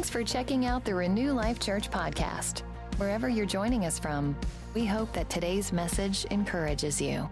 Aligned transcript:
Thanks 0.00 0.08
for 0.08 0.24
checking 0.24 0.64
out 0.64 0.86
the 0.86 0.94
Renew 0.94 1.32
Life 1.32 1.60
Church 1.60 1.90
podcast. 1.90 2.60
Wherever 2.96 3.28
you're 3.28 3.44
joining 3.44 3.84
us 3.84 3.98
from, 3.98 4.34
we 4.72 4.86
hope 4.86 5.12
that 5.12 5.28
today's 5.28 5.74
message 5.74 6.24
encourages 6.30 7.02
you. 7.02 7.28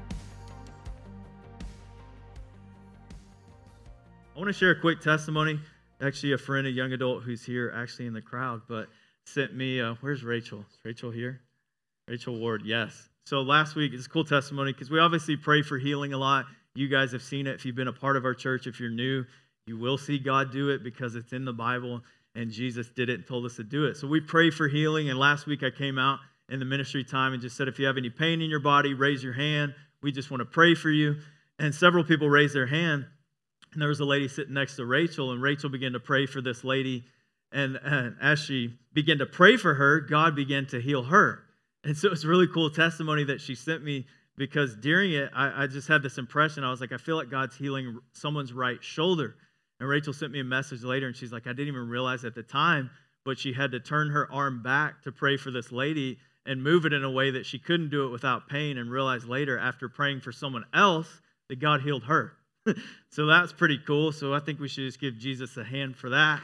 I 4.37 4.39
want 4.39 4.49
to 4.49 4.53
share 4.53 4.73
a 4.73 4.79
quick 4.79 5.01
testimony. 5.01 5.59
Actually, 6.03 6.35
a 6.35 6.39
friend, 6.39 6.67
a 6.67 6.71
young 6.71 6.93
adult 6.93 7.23
who's 7.23 7.43
here, 7.43 7.73
actually 7.75 8.05
in 8.05 8.13
the 8.13 8.21
crowd, 8.21 8.61
but 8.69 8.89
sent 9.25 9.57
me. 9.57 9.81
Uh, 9.81 9.95
where's 10.03 10.23
Rachel? 10.23 10.59
Is 10.59 10.79
Rachel 10.85 11.11
here? 11.11 11.41
Rachel 12.07 12.39
Ward, 12.39 12.65
yes. 12.67 13.09
So 13.25 13.41
last 13.41 13.77
week, 13.77 13.95
it's 13.95 14.05
a 14.05 14.11
cool 14.11 14.25
testimony 14.25 14.75
because 14.75 14.91
we 14.91 14.99
obviously 14.99 15.39
pray 15.39 15.63
for 15.63 15.79
healing 15.79 16.13
a 16.13 16.19
lot. 16.19 16.45
You 16.75 16.89
guys 16.89 17.13
have 17.13 17.23
seen 17.23 17.47
it. 17.47 17.55
If 17.55 17.65
you've 17.65 17.77
been 17.77 17.89
a 17.89 17.95
part 17.95 18.19
of 18.19 18.27
our 18.27 18.35
church, 18.35 18.67
if 18.67 18.79
you're 18.79 18.91
new, 18.91 19.25
you 19.67 19.79
will 19.79 19.97
see 19.97 20.19
God 20.19 20.53
do 20.53 20.69
it 20.69 20.83
because 20.83 21.15
it's 21.15 21.33
in 21.33 21.47
the 21.47 21.53
Bible 21.55 22.03
and 22.35 22.51
Jesus 22.51 22.89
did 22.91 23.09
it 23.09 23.15
and 23.15 23.27
told 23.27 23.45
us 23.45 23.57
to 23.57 23.65
do 23.65 23.87
it. 23.87 23.97
So 23.97 24.07
we 24.07 24.21
pray 24.21 24.51
for 24.51 24.69
healing. 24.69 25.11
And 25.11 25.19
last 25.19 25.47
week 25.47 25.63
I 25.63 25.71
came 25.71 25.99
out 25.99 26.19
in 26.49 26.59
the 26.59 26.65
ministry 26.65 27.05
time 27.05 27.33
and 27.33 27.43
just 27.43 27.57
said, 27.57 27.69
if 27.69 27.79
you 27.79 27.87
have 27.87 27.97
any 27.97 28.11
pain 28.11 28.41
in 28.41 28.51
your 28.51 28.61
body, 28.61 28.95
raise 28.95 29.23
your 29.23 29.33
hand. 29.33 29.75
We 30.03 30.13
just 30.13 30.31
want 30.31 30.41
to 30.41 30.45
pray 30.47 30.75
for 30.75 30.91
you. 30.91 31.17
And 31.59 31.75
several 31.75 32.05
people 32.05 32.29
raised 32.29 32.55
their 32.55 32.67
hand. 32.67 33.07
And 33.73 33.83
there 33.83 33.89
was 33.89 34.01
a 34.01 34.05
lady 34.05 34.29
sitting 34.29 34.55
next 34.55 34.77
to 34.77 34.87
Rachel, 34.87 35.33
and 35.33 35.43
Rachel 35.43 35.69
began 35.69 35.93
to 35.93 36.01
pray 36.01 36.25
for 36.27 36.41
this 36.41 36.65
lady. 36.65 37.05
And, 37.53 37.77
and 37.77 38.17
as 38.23 38.39
she 38.39 38.79
began 38.93 39.19
to 39.19 39.27
pray 39.27 39.57
for 39.57 39.75
her, 39.75 40.01
God 40.01 40.35
began 40.35 40.67
to 40.67 40.81
heal 40.81 41.03
her. 41.03 41.43
And 41.85 41.97
so 41.97 42.11
it's 42.11 42.25
really 42.25 42.47
cool 42.47 42.71
testimony 42.71 43.25
that 43.25 43.41
she 43.41 43.55
sent 43.55 43.83
me 43.85 44.07
because 44.37 44.77
during 44.77 45.13
it, 45.13 45.31
I, 45.35 45.65
I 45.65 45.67
just 45.67 45.89
had 45.89 46.03
this 46.03 46.19
impression. 46.19 46.65
I 46.65 46.71
was 46.71 46.81
like, 46.81 46.93
I 46.93 46.97
feel 46.97 47.17
like 47.17 47.31
God's 47.31 47.57
healing 47.57 47.99
someone's 48.13 48.53
right 48.53 48.83
shoulder. 48.83 49.37
And 49.81 49.89
Rachel 49.89 50.13
sent 50.13 50.33
me 50.33 50.41
a 50.41 50.45
message 50.45 50.83
later, 50.83 51.07
and 51.07 51.17
she's 51.17 51.33
like, 51.33 51.47
I 51.47 51.51
didn't 51.51 51.69
even 51.69 51.89
realize 51.89 52.25
at 52.25 52.35
the 52.35 52.43
time, 52.43 52.91
but 53.25 53.39
she 53.39 53.53
had 53.53 53.73
to 53.73 53.81
turn 53.81 54.11
her 54.11 54.31
arm 54.33 54.63
back 54.63 55.03
to 55.03 55.13
pray 55.13 55.37
for 55.37 55.51
this 55.51 55.71
lady 55.71 56.19
and 56.45 56.63
move 56.63 56.87
it 56.87 56.93
in 56.93 57.05
a 57.05 57.11
way 57.11 57.31
that 57.31 57.45
she 57.47 57.59
couldn't 57.59 57.91
do 57.91 58.07
it 58.07 58.11
without 58.11 58.49
pain, 58.49 58.79
and 58.79 58.91
realized 58.91 59.29
later, 59.29 59.59
after 59.59 59.89
praying 59.89 60.21
for 60.21 60.33
someone 60.33 60.65
else, 60.75 61.21
that 61.49 61.61
God 61.61 61.83
healed 61.83 62.05
her. 62.05 62.33
so 63.11 63.27
that's 63.27 63.53
pretty 63.53 63.79
cool. 63.87 64.13
So 64.13 64.35
I 64.35 64.41
think 64.41 64.61
we 64.61 64.69
should 64.69 64.85
just 64.85 65.01
give 65.01 65.19
Jesus 65.19 65.57
a 65.57 65.65
hand 65.65 65.97
for 65.97 66.11
that. 66.11 66.41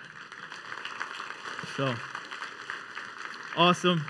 So 1.77 1.95
awesome. 3.57 4.05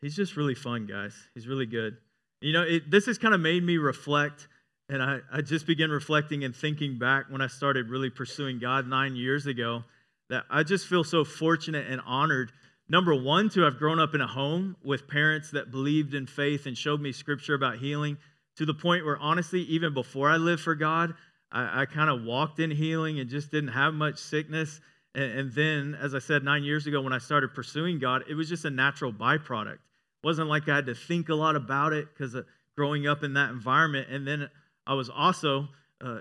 He's 0.00 0.14
just 0.14 0.36
really 0.36 0.54
fun, 0.54 0.86
guys. 0.86 1.14
He's 1.34 1.48
really 1.48 1.66
good. 1.66 1.96
You 2.40 2.52
know, 2.52 2.62
it, 2.62 2.90
this 2.90 3.06
has 3.06 3.18
kind 3.18 3.34
of 3.34 3.40
made 3.40 3.64
me 3.64 3.78
reflect 3.78 4.48
and 4.88 5.02
I, 5.02 5.18
I 5.32 5.42
just 5.42 5.66
began 5.66 5.90
reflecting 5.90 6.44
and 6.44 6.54
thinking 6.54 6.98
back 6.98 7.26
when 7.28 7.40
I 7.40 7.46
started 7.46 7.90
really 7.90 8.10
pursuing 8.10 8.58
God 8.58 8.86
nine 8.86 9.16
years 9.16 9.46
ago 9.46 9.84
that 10.30 10.44
I 10.50 10.62
just 10.62 10.86
feel 10.86 11.04
so 11.04 11.24
fortunate 11.24 11.86
and 11.88 12.00
honored. 12.06 12.52
Number 12.88 13.14
one, 13.14 13.50
to 13.50 13.62
have 13.62 13.78
grown 13.78 14.00
up 14.00 14.14
in 14.14 14.20
a 14.22 14.26
home 14.26 14.76
with 14.82 15.06
parents 15.06 15.50
that 15.50 15.70
believed 15.70 16.14
in 16.14 16.26
faith 16.26 16.66
and 16.66 16.76
showed 16.76 17.00
me 17.00 17.12
scripture 17.12 17.54
about 17.54 17.78
healing 17.78 18.16
to 18.56 18.64
the 18.64 18.74
point 18.74 19.04
where, 19.04 19.18
honestly, 19.18 19.60
even 19.62 19.92
before 19.92 20.30
I 20.30 20.36
lived 20.36 20.62
for 20.62 20.74
God, 20.74 21.14
I, 21.52 21.82
I 21.82 21.86
kind 21.86 22.08
of 22.08 22.24
walked 22.24 22.58
in 22.58 22.70
healing 22.70 23.20
and 23.20 23.28
just 23.28 23.50
didn't 23.50 23.72
have 23.72 23.92
much 23.92 24.18
sickness. 24.18 24.80
And, 25.14 25.32
and 25.32 25.52
then, 25.52 25.98
as 26.00 26.14
I 26.14 26.18
said, 26.18 26.44
nine 26.44 26.64
years 26.64 26.86
ago, 26.86 27.02
when 27.02 27.12
I 27.12 27.18
started 27.18 27.54
pursuing 27.54 27.98
God, 27.98 28.24
it 28.28 28.34
was 28.34 28.48
just 28.48 28.64
a 28.64 28.70
natural 28.70 29.12
byproduct. 29.12 29.74
It 29.74 30.26
wasn't 30.26 30.48
like 30.48 30.68
I 30.68 30.76
had 30.76 30.86
to 30.86 30.94
think 30.94 31.28
a 31.28 31.34
lot 31.34 31.56
about 31.56 31.92
it 31.92 32.08
because 32.12 32.34
uh, 32.34 32.42
growing 32.74 33.06
up 33.06 33.22
in 33.22 33.34
that 33.34 33.50
environment. 33.50 34.08
And 34.10 34.26
then 34.26 34.48
I 34.88 34.94
was 34.94 35.10
also 35.10 35.68
uh, 36.00 36.20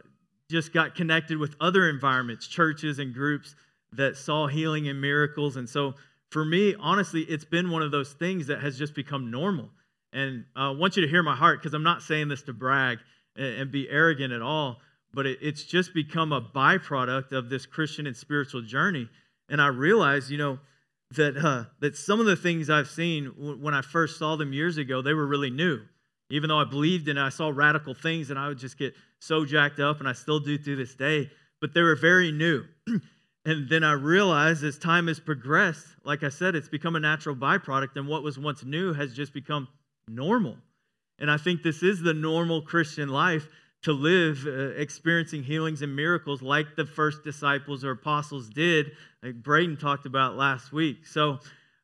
just 0.51 0.73
got 0.73 0.93
connected 0.93 1.37
with 1.37 1.55
other 1.59 1.89
environments, 1.89 2.47
churches 2.47 2.99
and 2.99 3.13
groups 3.13 3.55
that 3.93 4.17
saw 4.17 4.47
healing 4.47 4.87
and 4.89 4.99
miracles. 5.01 5.55
And 5.55 5.67
so 5.67 5.95
for 6.29 6.43
me, 6.43 6.75
honestly, 6.79 7.21
it's 7.21 7.45
been 7.45 7.71
one 7.71 7.81
of 7.81 7.91
those 7.91 8.13
things 8.13 8.47
that 8.47 8.61
has 8.61 8.77
just 8.77 8.93
become 8.93 9.31
normal. 9.31 9.69
And 10.11 10.45
I 10.55 10.69
want 10.71 10.97
you 10.97 11.01
to 11.01 11.07
hear 11.07 11.23
my 11.23 11.35
heart 11.35 11.61
because 11.61 11.73
I'm 11.73 11.83
not 11.83 12.01
saying 12.01 12.27
this 12.27 12.41
to 12.43 12.53
brag 12.53 12.99
and, 13.37 13.71
be 13.71 13.89
arrogant 13.89 14.33
at 14.33 14.41
all, 14.41 14.79
but 15.13 15.25
it's 15.25 15.63
just 15.63 15.93
become 15.93 16.33
a 16.33 16.41
byproduct 16.41 17.31
of 17.31 17.49
this 17.49 17.65
Christian 17.65 18.05
and 18.05 18.15
spiritual 18.15 18.61
journey. 18.61 19.09
And 19.49 19.61
I 19.61 19.67
realized, 19.67 20.29
you 20.29 20.37
know, 20.37 20.59
that 21.11 21.37
uh, 21.37 21.65
that 21.79 21.95
some 21.95 22.19
of 22.19 22.25
the 22.25 22.35
things 22.35 22.69
I've 22.69 22.89
seen 22.89 23.27
when 23.37 23.73
I 23.73 23.81
first 23.81 24.19
saw 24.19 24.35
them 24.35 24.51
years 24.51 24.77
ago, 24.77 25.01
they 25.01 25.13
were 25.13 25.25
really 25.25 25.49
new. 25.49 25.81
Even 26.29 26.49
though 26.49 26.59
I 26.59 26.65
believed 26.65 27.07
in 27.07 27.17
it, 27.17 27.21
I 27.21 27.29
saw 27.29 27.49
radical 27.49 27.93
things 27.93 28.29
and 28.29 28.37
I 28.37 28.47
would 28.47 28.57
just 28.57 28.77
get 28.77 28.93
so 29.19 29.45
jacked 29.45 29.79
up, 29.79 29.99
and 29.99 30.07
I 30.07 30.13
still 30.13 30.39
do 30.39 30.57
to 30.57 30.75
this 30.75 30.93
day, 30.95 31.29
but 31.59 31.73
they 31.73 31.81
were 31.81 31.95
very 31.95 32.31
new. 32.31 32.65
and 33.45 33.69
then 33.69 33.83
I 33.83 33.93
realized 33.93 34.63
as 34.63 34.77
time 34.77 35.07
has 35.07 35.19
progressed, 35.19 35.85
like 36.03 36.23
I 36.23 36.29
said, 36.29 36.55
it's 36.55 36.69
become 36.69 36.95
a 36.95 36.99
natural 36.99 37.35
byproduct, 37.35 37.95
and 37.95 38.07
what 38.07 38.23
was 38.23 38.37
once 38.37 38.63
new 38.63 38.93
has 38.93 39.13
just 39.13 39.33
become 39.33 39.67
normal. 40.07 40.57
And 41.19 41.31
I 41.31 41.37
think 41.37 41.63
this 41.63 41.81
is 41.81 42.01
the 42.01 42.13
normal 42.13 42.61
Christian 42.61 43.09
life 43.09 43.47
to 43.83 43.91
live 43.93 44.45
uh, 44.45 44.79
experiencing 44.79 45.43
healings 45.43 45.81
and 45.81 45.95
miracles 45.95 46.41
like 46.41 46.75
the 46.75 46.85
first 46.85 47.23
disciples 47.23 47.83
or 47.83 47.91
apostles 47.91 48.49
did, 48.49 48.91
like 49.23 49.41
Braden 49.41 49.77
talked 49.77 50.05
about 50.05 50.35
last 50.35 50.71
week. 50.71 51.05
So, 51.05 51.39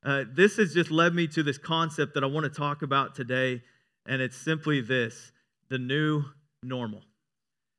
uh, 0.06 0.26
this 0.30 0.58
has 0.58 0.74
just 0.74 0.92
led 0.92 1.16
me 1.16 1.28
to 1.28 1.44
this 1.44 1.58
concept 1.58 2.14
that 2.16 2.24
I 2.24 2.28
want 2.28 2.44
to 2.44 2.50
talk 2.50 2.82
about 2.82 3.16
today 3.16 3.62
and 4.06 4.22
it's 4.22 4.38
simply 4.38 4.82
this 4.82 5.32
the 5.70 5.78
new 5.78 6.24
normal. 6.62 7.02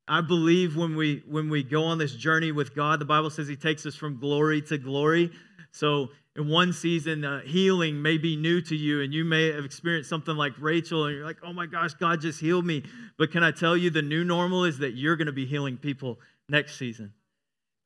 I 0.07 0.21
believe 0.21 0.75
when 0.75 0.95
we 0.95 1.23
when 1.27 1.49
we 1.49 1.63
go 1.63 1.83
on 1.85 1.97
this 1.97 2.13
journey 2.13 2.51
with 2.51 2.75
God, 2.75 2.99
the 2.99 3.05
Bible 3.05 3.29
says 3.29 3.47
He 3.47 3.55
takes 3.55 3.85
us 3.85 3.95
from 3.95 4.19
glory 4.19 4.61
to 4.63 4.77
glory. 4.77 5.31
So 5.71 6.09
in 6.35 6.47
one 6.47 6.73
season, 6.73 7.23
uh, 7.23 7.41
healing 7.41 8.01
may 8.01 8.17
be 8.17 8.35
new 8.35 8.61
to 8.61 8.75
you, 8.75 9.01
and 9.01 9.13
you 9.13 9.25
may 9.25 9.51
have 9.51 9.65
experienced 9.65 10.09
something 10.09 10.35
like 10.35 10.53
Rachel, 10.59 11.05
and 11.05 11.15
you're 11.15 11.25
like, 11.25 11.39
"Oh 11.43 11.53
my 11.53 11.65
gosh, 11.65 11.93
God 11.95 12.21
just 12.21 12.39
healed 12.39 12.65
me." 12.65 12.83
But 13.17 13.31
can 13.31 13.43
I 13.43 13.51
tell 13.51 13.75
you, 13.75 13.89
the 13.89 14.01
new 14.01 14.23
normal 14.23 14.65
is 14.65 14.77
that 14.79 14.91
you're 14.91 15.15
going 15.15 15.27
to 15.27 15.33
be 15.33 15.45
healing 15.45 15.77
people 15.77 16.19
next 16.49 16.77
season. 16.77 17.13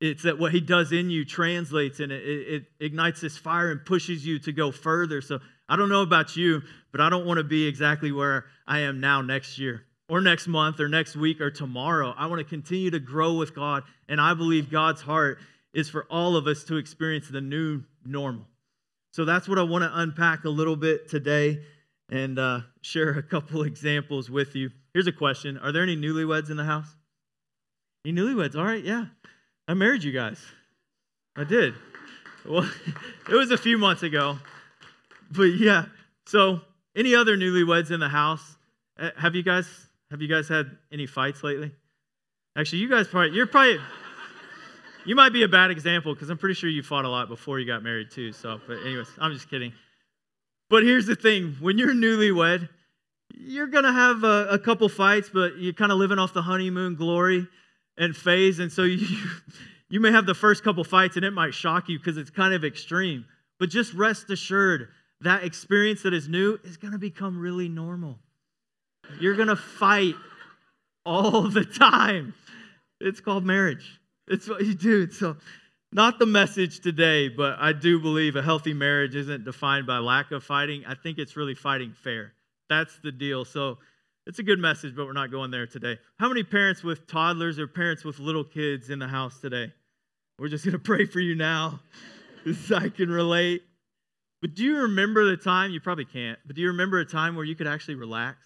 It's 0.01 0.23
that 0.23 0.39
what 0.39 0.53
He 0.53 0.61
does 0.61 0.91
in 0.91 1.09
you 1.09 1.25
translates, 1.25 1.99
and 1.99 2.11
it, 2.11 2.23
it 2.23 2.63
ignites 2.79 3.21
this 3.21 3.37
fire 3.37 3.71
and 3.71 3.83
pushes 3.85 4.25
you 4.25 4.39
to 4.39 4.51
go 4.51 4.71
further. 4.71 5.21
So 5.21 5.39
I 5.67 5.75
don't 5.75 5.89
know 5.89 6.01
about 6.01 6.35
you, 6.35 6.61
but 6.91 7.01
I 7.01 7.09
don't 7.09 7.25
want 7.25 7.37
to 7.37 7.43
be 7.43 7.67
exactly 7.67 8.11
where 8.11 8.45
I 8.65 8.79
am 8.79 8.99
now 8.99 9.21
next 9.21 9.59
year 9.59 9.83
or 10.09 10.21
next 10.21 10.47
month 10.47 10.79
or 10.79 10.89
next 10.89 11.15
week 11.15 11.39
or 11.39 11.51
tomorrow. 11.51 12.13
I 12.17 12.25
want 12.27 12.39
to 12.39 12.45
continue 12.45 12.91
to 12.91 12.99
grow 12.99 13.35
with 13.35 13.53
God, 13.53 13.83
and 14.07 14.19
I 14.19 14.33
believe 14.33 14.71
God's 14.71 15.01
heart 15.01 15.39
is 15.73 15.89
for 15.89 16.05
all 16.05 16.35
of 16.35 16.47
us 16.47 16.63
to 16.65 16.77
experience 16.77 17.29
the 17.29 17.41
new 17.41 17.83
normal. 18.05 18.45
So 19.11 19.25
that's 19.25 19.47
what 19.47 19.59
I 19.59 19.63
want 19.63 19.83
to 19.83 19.91
unpack 19.93 20.45
a 20.45 20.49
little 20.49 20.75
bit 20.75 21.09
today 21.09 21.63
and 22.11 22.39
uh, 22.39 22.61
share 22.81 23.11
a 23.11 23.23
couple 23.23 23.61
examples 23.63 24.29
with 24.29 24.55
you. 24.55 24.71
Here's 24.93 25.07
a 25.07 25.11
question 25.11 25.57
Are 25.59 25.71
there 25.71 25.83
any 25.83 25.95
newlyweds 25.95 26.49
in 26.49 26.57
the 26.57 26.65
house? 26.65 26.95
Any 28.05 28.19
newlyweds? 28.19 28.55
All 28.55 28.65
right, 28.65 28.83
yeah. 28.83 29.05
I 29.69 29.73
married 29.73 30.03
you 30.03 30.11
guys. 30.11 30.43
I 31.37 31.45
did. 31.45 31.75
Well, 32.45 32.69
it 33.29 33.33
was 33.33 33.51
a 33.51 33.57
few 33.57 33.77
months 33.77 34.03
ago 34.03 34.37
but 35.31 35.43
yeah. 35.43 35.85
So, 36.25 36.61
any 36.95 37.15
other 37.15 37.37
newlyweds 37.37 37.91
in 37.91 37.99
the 37.99 38.09
house? 38.09 38.57
Uh, 38.97 39.11
have 39.17 39.35
you 39.35 39.43
guys 39.43 39.67
have 40.11 40.21
you 40.21 40.27
guys 40.27 40.47
had 40.47 40.77
any 40.91 41.05
fights 41.05 41.43
lately? 41.43 41.71
Actually, 42.57 42.79
you 42.79 42.89
guys 42.89 43.07
probably 43.07 43.35
you're 43.35 43.47
probably 43.47 43.77
you 45.05 45.15
might 45.15 45.33
be 45.33 45.43
a 45.43 45.47
bad 45.47 45.71
example 45.71 46.13
because 46.13 46.29
I'm 46.29 46.37
pretty 46.37 46.55
sure 46.55 46.69
you 46.69 46.83
fought 46.83 47.05
a 47.05 47.09
lot 47.09 47.29
before 47.29 47.59
you 47.59 47.65
got 47.65 47.83
married 47.83 48.11
too. 48.11 48.31
So, 48.31 48.59
but 48.67 48.77
anyways, 48.85 49.07
I'm 49.19 49.33
just 49.33 49.49
kidding. 49.49 49.73
But 50.69 50.83
here's 50.83 51.05
the 51.05 51.15
thing: 51.15 51.55
when 51.59 51.77
you're 51.77 51.93
newlywed, 51.93 52.67
you're 53.33 53.67
gonna 53.67 53.93
have 53.93 54.23
a, 54.23 54.47
a 54.49 54.59
couple 54.59 54.89
fights, 54.89 55.29
but 55.33 55.57
you're 55.57 55.73
kind 55.73 55.91
of 55.91 55.97
living 55.97 56.19
off 56.19 56.33
the 56.33 56.41
honeymoon 56.41 56.95
glory 56.95 57.47
and 57.97 58.15
phase, 58.15 58.59
and 58.59 58.71
so 58.71 58.83
you 58.83 59.07
you 59.89 59.99
may 59.99 60.11
have 60.11 60.25
the 60.25 60.35
first 60.35 60.63
couple 60.63 60.83
fights, 60.83 61.15
and 61.15 61.25
it 61.25 61.31
might 61.31 61.53
shock 61.53 61.89
you 61.89 61.97
because 61.97 62.17
it's 62.17 62.29
kind 62.29 62.53
of 62.53 62.63
extreme. 62.63 63.25
But 63.59 63.69
just 63.69 63.93
rest 63.93 64.29
assured 64.29 64.89
that 65.21 65.43
experience 65.43 66.03
that 66.03 66.13
is 66.13 66.29
new 66.29 66.59
is 66.63 66.77
going 66.77 66.93
to 66.93 66.99
become 66.99 67.37
really 67.37 67.67
normal. 67.67 68.19
You're 69.19 69.35
going 69.35 69.47
to 69.47 69.55
fight 69.55 70.15
all 71.05 71.41
the 71.49 71.65
time. 71.65 72.33
It's 73.01 73.19
called 73.19 73.45
marriage. 73.45 73.99
It's 74.27 74.47
what 74.47 74.65
you 74.65 74.75
do. 74.75 75.09
So, 75.11 75.31
uh, 75.31 75.33
not 75.91 76.19
the 76.19 76.27
message 76.27 76.81
today, 76.81 77.29
but 77.29 77.57
I 77.59 77.73
do 77.73 77.99
believe 77.99 78.35
a 78.35 78.43
healthy 78.43 78.75
marriage 78.75 79.15
isn't 79.15 79.43
defined 79.43 79.87
by 79.87 79.97
lack 79.97 80.31
of 80.31 80.43
fighting. 80.43 80.83
I 80.87 80.93
think 80.93 81.17
it's 81.17 81.35
really 81.35 81.55
fighting 81.55 81.93
fair. 81.93 82.33
That's 82.69 82.99
the 82.99 83.11
deal. 83.11 83.43
So, 83.43 83.79
it's 84.27 84.37
a 84.37 84.43
good 84.43 84.59
message, 84.59 84.95
but 84.95 85.07
we're 85.07 85.13
not 85.13 85.31
going 85.31 85.49
there 85.49 85.65
today. 85.65 85.97
How 86.19 86.27
many 86.27 86.43
parents 86.43 86.83
with 86.83 87.07
toddlers 87.07 87.57
or 87.57 87.65
parents 87.65 88.03
with 88.03 88.19
little 88.19 88.43
kids 88.43 88.91
in 88.91 88.99
the 88.99 89.07
house 89.07 89.39
today? 89.39 89.73
We're 90.39 90.47
just 90.47 90.63
going 90.63 90.71
to 90.73 90.79
pray 90.79 91.05
for 91.05 91.19
you 91.19 91.35
now 91.35 91.79
so 92.67 92.75
I 92.75 92.89
can 92.89 93.09
relate. 93.09 93.63
But 94.41 94.55
do 94.55 94.63
you 94.63 94.77
remember 94.77 95.29
the 95.29 95.37
time? 95.37 95.71
You 95.71 95.81
probably 95.81 96.05
can't, 96.05 96.39
but 96.45 96.55
do 96.55 96.61
you 96.61 96.69
remember 96.69 96.99
a 96.99 97.05
time 97.05 97.35
where 97.35 97.45
you 97.45 97.55
could 97.55 97.67
actually 97.67 97.95
relax? 97.95 98.37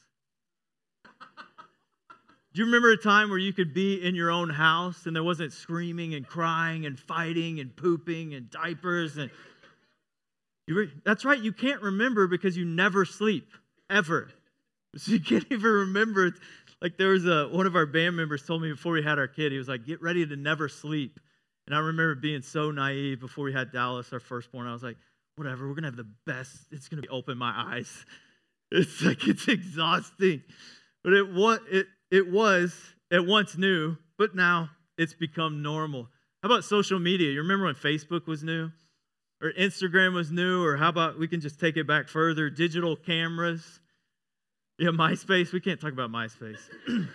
Do 2.53 2.59
you 2.59 2.65
remember 2.65 2.91
a 2.91 2.97
time 2.97 3.29
where 3.29 3.39
you 3.39 3.51
could 3.51 3.73
be 3.73 3.95
in 3.95 4.13
your 4.13 4.29
own 4.29 4.49
house 4.51 5.07
and 5.07 5.15
there 5.15 5.23
wasn't 5.23 5.53
screaming 5.53 6.13
and 6.13 6.25
crying 6.25 6.85
and 6.85 6.99
fighting 6.99 7.59
and 7.59 7.75
pooping 7.75 8.35
and 8.35 8.49
diapers 8.51 9.17
and 9.17 9.31
re- 10.67 10.91
that's 11.03 11.25
right, 11.25 11.39
you 11.39 11.51
can't 11.51 11.81
remember 11.81 12.27
because 12.27 12.55
you 12.55 12.63
never 12.63 13.05
sleep 13.05 13.47
ever. 13.89 14.29
So 14.97 15.13
you 15.13 15.19
can't 15.19 15.45
even 15.49 15.63
remember. 15.63 16.33
Like 16.79 16.97
there 16.97 17.09
was 17.09 17.25
a 17.25 17.47
one 17.47 17.65
of 17.65 17.75
our 17.75 17.87
band 17.87 18.15
members 18.15 18.45
told 18.45 18.61
me 18.61 18.71
before 18.71 18.93
we 18.93 19.01
had 19.01 19.17
our 19.17 19.27
kid, 19.27 19.51
he 19.51 19.57
was 19.57 19.67
like, 19.67 19.85
"Get 19.85 20.01
ready 20.01 20.25
to 20.25 20.35
never 20.35 20.69
sleep." 20.69 21.19
And 21.65 21.75
I 21.75 21.79
remember 21.79 22.15
being 22.15 22.41
so 22.41 22.71
naive 22.71 23.19
before 23.19 23.45
we 23.45 23.53
had 23.53 23.71
Dallas, 23.71 24.11
our 24.11 24.19
firstborn. 24.19 24.67
I 24.67 24.73
was 24.73 24.83
like, 24.83 24.97
"Whatever, 25.35 25.67
we're 25.67 25.75
gonna 25.75 25.87
have 25.87 25.95
the 25.95 26.09
best. 26.25 26.67
It's 26.71 26.89
gonna 26.89 27.07
open 27.09 27.37
my 27.37 27.53
eyes." 27.55 28.05
It's 28.75 29.03
like 29.03 29.27
it's 29.27 29.47
exhausting, 29.47 30.41
but 31.03 31.13
it 31.13 31.31
what 31.31 31.61
it 31.69 31.85
it 32.09 32.27
was 32.27 32.75
at 33.11 33.23
once 33.23 33.55
new, 33.55 33.97
but 34.17 34.33
now 34.33 34.71
it's 34.97 35.13
become 35.13 35.61
normal. 35.61 36.09
How 36.41 36.49
about 36.49 36.63
social 36.63 36.99
media? 36.99 37.31
You 37.31 37.41
remember 37.41 37.65
when 37.65 37.75
Facebook 37.75 38.25
was 38.25 38.43
new? 38.43 38.71
Or 39.41 39.51
Instagram 39.53 40.13
was 40.13 40.31
new? 40.31 40.63
Or 40.63 40.77
how 40.77 40.89
about 40.89 41.19
we 41.19 41.27
can 41.27 41.39
just 41.39 41.59
take 41.59 41.77
it 41.77 41.87
back 41.87 42.07
further? 42.07 42.49
Digital 42.49 42.95
cameras. 42.95 43.79
Yeah, 44.79 44.89
MySpace. 44.89 45.53
We 45.53 45.59
can't 45.59 45.79
talk 45.79 45.93
about 45.93 46.11
MySpace. 46.11 46.59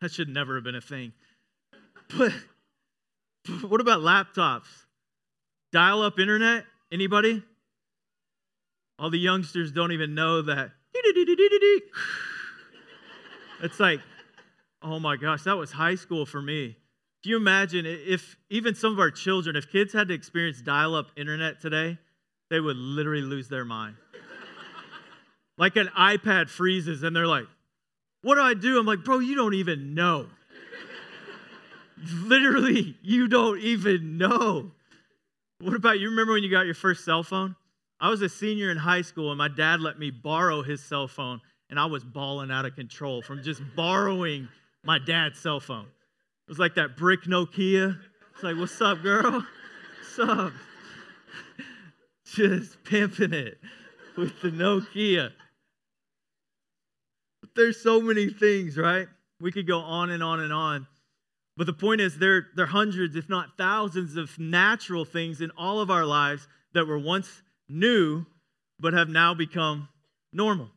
that 0.00 0.12
should 0.12 0.28
never 0.28 0.54
have 0.54 0.64
been 0.64 0.76
a 0.76 0.80
thing. 0.80 1.12
But 2.16 2.32
what 3.68 3.80
about 3.80 4.00
laptops? 4.00 4.68
Dial 5.72 6.02
up 6.02 6.18
internet? 6.18 6.64
Anybody? 6.92 7.42
All 8.98 9.10
the 9.10 9.18
youngsters 9.18 9.72
don't 9.72 9.92
even 9.92 10.14
know 10.14 10.42
that. 10.42 10.70
It's 13.62 13.78
like, 13.78 14.00
oh 14.82 14.98
my 14.98 15.16
gosh, 15.16 15.42
that 15.42 15.56
was 15.56 15.70
high 15.70 15.94
school 15.94 16.24
for 16.24 16.40
me. 16.40 16.78
Do 17.22 17.28
you 17.28 17.36
imagine 17.36 17.84
if 17.84 18.38
even 18.48 18.74
some 18.74 18.94
of 18.94 18.98
our 18.98 19.10
children, 19.10 19.54
if 19.54 19.70
kids 19.70 19.92
had 19.92 20.08
to 20.08 20.14
experience 20.14 20.62
dial 20.62 20.94
up 20.94 21.10
internet 21.14 21.60
today, 21.60 21.98
they 22.48 22.58
would 22.58 22.78
literally 22.78 23.20
lose 23.20 23.48
their 23.48 23.66
mind. 23.66 23.96
like 25.58 25.76
an 25.76 25.88
iPad 25.88 26.48
freezes 26.48 27.02
and 27.02 27.14
they're 27.14 27.26
like, 27.26 27.44
what 28.22 28.36
do 28.36 28.40
I 28.40 28.54
do? 28.54 28.78
I'm 28.78 28.86
like, 28.86 29.04
bro, 29.04 29.18
you 29.18 29.34
don't 29.34 29.54
even 29.54 29.94
know. 29.94 30.26
Literally, 32.02 32.96
you 33.02 33.28
don't 33.28 33.60
even 33.60 34.18
know. 34.18 34.72
What 35.60 35.74
about 35.74 36.00
you? 36.00 36.10
Remember 36.10 36.32
when 36.32 36.42
you 36.42 36.50
got 36.50 36.66
your 36.66 36.74
first 36.74 37.04
cell 37.04 37.22
phone? 37.22 37.56
I 38.00 38.08
was 38.08 38.22
a 38.22 38.28
senior 38.28 38.70
in 38.70 38.78
high 38.78 39.02
school 39.02 39.30
and 39.30 39.38
my 39.38 39.48
dad 39.48 39.80
let 39.80 39.98
me 39.98 40.10
borrow 40.10 40.62
his 40.62 40.82
cell 40.82 41.06
phone 41.06 41.40
and 41.68 41.78
I 41.78 41.86
was 41.86 42.02
balling 42.02 42.50
out 42.50 42.64
of 42.64 42.74
control 42.74 43.20
from 43.20 43.42
just 43.42 43.60
borrowing 43.76 44.48
my 44.84 44.98
dad's 44.98 45.38
cell 45.38 45.60
phone. 45.60 45.84
It 45.84 46.48
was 46.48 46.58
like 46.58 46.74
that 46.76 46.96
brick 46.96 47.24
Nokia. 47.24 47.98
It's 48.34 48.42
like, 48.42 48.56
what's 48.56 48.80
up, 48.80 49.02
girl? 49.02 49.44
What's 49.98 50.30
up? 50.30 50.52
Just 52.24 52.82
pimping 52.84 53.32
it 53.32 53.58
with 54.16 54.40
the 54.40 54.50
Nokia. 54.50 55.30
But 57.40 57.50
there's 57.54 57.82
so 57.82 58.00
many 58.00 58.28
things, 58.30 58.76
right? 58.76 59.08
We 59.40 59.52
could 59.52 59.66
go 59.66 59.80
on 59.80 60.10
and 60.10 60.22
on 60.22 60.40
and 60.40 60.52
on. 60.52 60.86
But 61.60 61.66
the 61.66 61.74
point 61.74 62.00
is, 62.00 62.16
there, 62.16 62.46
there 62.56 62.64
are 62.64 62.68
hundreds, 62.68 63.16
if 63.16 63.28
not 63.28 63.58
thousands, 63.58 64.16
of 64.16 64.38
natural 64.38 65.04
things 65.04 65.42
in 65.42 65.50
all 65.58 65.80
of 65.80 65.90
our 65.90 66.06
lives 66.06 66.48
that 66.72 66.86
were 66.86 66.98
once 66.98 67.42
new, 67.68 68.24
but 68.78 68.94
have 68.94 69.10
now 69.10 69.34
become 69.34 69.90
normal. 70.32 70.70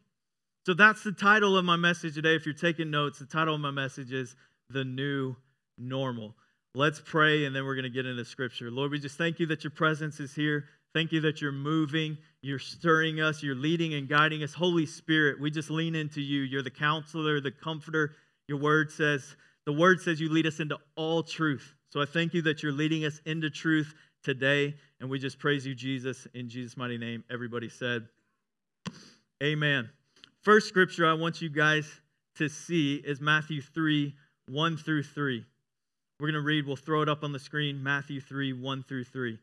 So 0.66 0.74
that's 0.74 1.02
the 1.02 1.14
title 1.14 1.58
of 1.58 1.64
my 1.64 1.78
message 1.78 2.16
today. 2.16 2.36
If 2.36 2.46
you're 2.46 2.54
taking 2.54 2.92
notes, 2.92 3.20
the 3.20 3.26
title 3.26 3.56
of 3.56 3.62
my 3.62 3.72
message 3.72 4.12
is 4.12 4.36
The 4.72 4.84
New 4.84 5.38
Normal. 5.78 6.36
Let's 6.76 7.00
pray 7.00 7.46
and 7.46 7.56
then 7.56 7.64
we're 7.64 7.76
going 7.76 7.84
to 7.84 7.90
get 7.90 8.06
into 8.06 8.26
scripture. 8.26 8.70
Lord, 8.70 8.92
we 8.92 9.00
just 9.00 9.18
thank 9.18 9.40
you 9.40 9.46
that 9.46 9.64
your 9.64 9.72
presence 9.72 10.20
is 10.20 10.36
here. 10.36 10.66
Thank 10.94 11.14
you 11.14 11.22
that 11.22 11.40
you're 11.40 11.54
moving, 11.54 12.18
you're 12.42 12.60
stirring 12.60 13.22
us, 13.22 13.42
you're 13.42 13.56
leading 13.56 13.94
and 13.94 14.10
guiding 14.10 14.44
us. 14.44 14.54
Holy 14.54 14.86
Spirit, 14.86 15.40
we 15.40 15.50
just 15.50 15.70
lean 15.70 15.96
into 15.96 16.20
you. 16.20 16.42
You're 16.42 16.62
the 16.62 16.70
counselor, 16.70 17.40
the 17.40 17.52
comforter. 17.52 18.16
Your 18.50 18.58
word 18.58 18.92
says, 18.92 19.38
the 19.66 19.74
word 19.74 20.02
says 20.02 20.20
you 20.20 20.30
lead 20.30 20.46
us 20.46 20.60
into 20.60 20.78
all 20.96 21.24
truth. 21.24 21.74
So 21.90 22.02
I 22.02 22.06
thank 22.06 22.34
you 22.34 22.42
that 22.44 22.64
you're 22.64 22.72
leading 22.72 23.06
us 23.06 23.22
into 23.26 23.50
truth 23.50 23.94
today. 24.24 24.76
And 25.00 25.10
we 25.10 25.20
just 25.20 25.40
praise 25.40 25.66
you, 25.66 25.76
Jesus, 25.76 26.28
in 26.34 26.50
Jesus' 26.50 26.76
mighty 26.76 26.98
name. 26.98 27.24
Everybody 27.32 27.70
said, 27.70 28.08
Amen. 29.42 29.90
First 30.42 30.68
scripture 30.68 31.06
I 31.08 31.14
want 31.14 31.42
you 31.42 31.50
guys 31.50 31.90
to 32.36 32.50
see 32.50 32.96
is 32.96 33.22
Matthew 33.22 33.62
3 33.62 34.14
1 34.50 34.78
through 34.78 35.04
3. 35.04 35.46
We're 36.20 36.28
going 36.28 36.42
to 36.42 36.46
read, 36.46 36.66
we'll 36.66 36.76
throw 36.76 37.02
it 37.02 37.10
up 37.10 37.24
on 37.24 37.32
the 37.32 37.40
screen 37.40 37.82
Matthew 37.82 38.22
3 38.22 38.54
1 38.54 38.84
through 38.84 39.06
3. 39.06 39.38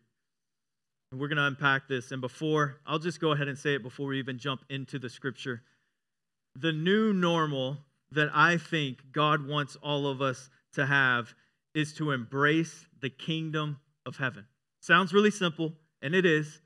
And 1.12 1.20
we're 1.20 1.28
going 1.28 1.38
to 1.38 1.46
unpack 1.46 1.88
this. 1.88 2.12
And 2.12 2.20
before, 2.20 2.76
I'll 2.86 2.98
just 2.98 3.20
go 3.20 3.32
ahead 3.32 3.48
and 3.48 3.58
say 3.58 3.74
it 3.74 3.82
before 3.82 4.06
we 4.06 4.18
even 4.18 4.38
jump 4.38 4.62
into 4.70 4.98
the 4.98 5.08
scripture. 5.08 5.62
The 6.56 6.72
new 6.72 7.12
normal 7.12 7.78
that 8.12 8.30
I 8.34 8.56
think 8.56 8.98
God 9.12 9.46
wants 9.46 9.76
all 9.76 10.06
of 10.06 10.20
us 10.20 10.50
to 10.74 10.86
have 10.86 11.34
is 11.74 11.92
to 11.94 12.10
embrace 12.10 12.86
the 13.00 13.10
kingdom 13.10 13.78
of 14.06 14.16
heaven. 14.16 14.46
Sounds 14.80 15.12
really 15.12 15.30
simple, 15.30 15.72
and 16.02 16.14
it 16.14 16.24
is 16.24 16.60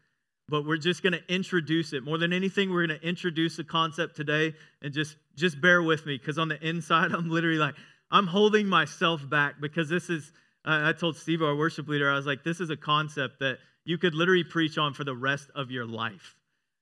but 0.49 0.67
we're 0.67 0.76
just 0.76 1.02
going 1.02 1.12
to 1.12 1.23
introduce 1.32 1.93
it. 1.93 2.05
More 2.05 2.19
than 2.19 2.32
anything 2.32 2.70
we're 2.70 2.87
going 2.87 2.99
to 3.00 3.06
introduce 3.06 3.56
the 3.56 3.64
concept 3.64 4.17
today 4.17 4.55
and 4.82 4.93
just 4.93 5.17
just 5.37 5.61
bear 5.61 5.82
with 5.82 6.06
me 6.06 6.17
because 6.19 6.38
on 6.38 6.49
the 6.49 6.67
inside 6.67 7.12
i'm 7.14 7.29
literally 7.29 7.58
like 7.58 7.75
i'm 8.11 8.26
holding 8.26 8.67
myself 8.67 9.29
back 9.29 9.61
because 9.61 9.88
this 9.88 10.08
is 10.08 10.32
uh, 10.64 10.81
i 10.85 10.93
told 10.93 11.17
steve 11.17 11.43
our 11.43 11.56
worship 11.56 11.88
leader 11.88 12.08
i 12.08 12.14
was 12.14 12.26
like 12.26 12.44
this 12.44 12.61
is 12.61 12.70
a 12.70 12.76
concept 12.76 13.41
that 13.41 13.58
you 13.85 13.99
could 13.99 14.14
literally 14.14 14.44
preach 14.44 14.79
on 14.79 14.94
for 14.94 15.05
the 15.05 15.14
rest 15.14 15.50
of 15.55 15.70
your 15.70 15.87
life. 15.87 16.37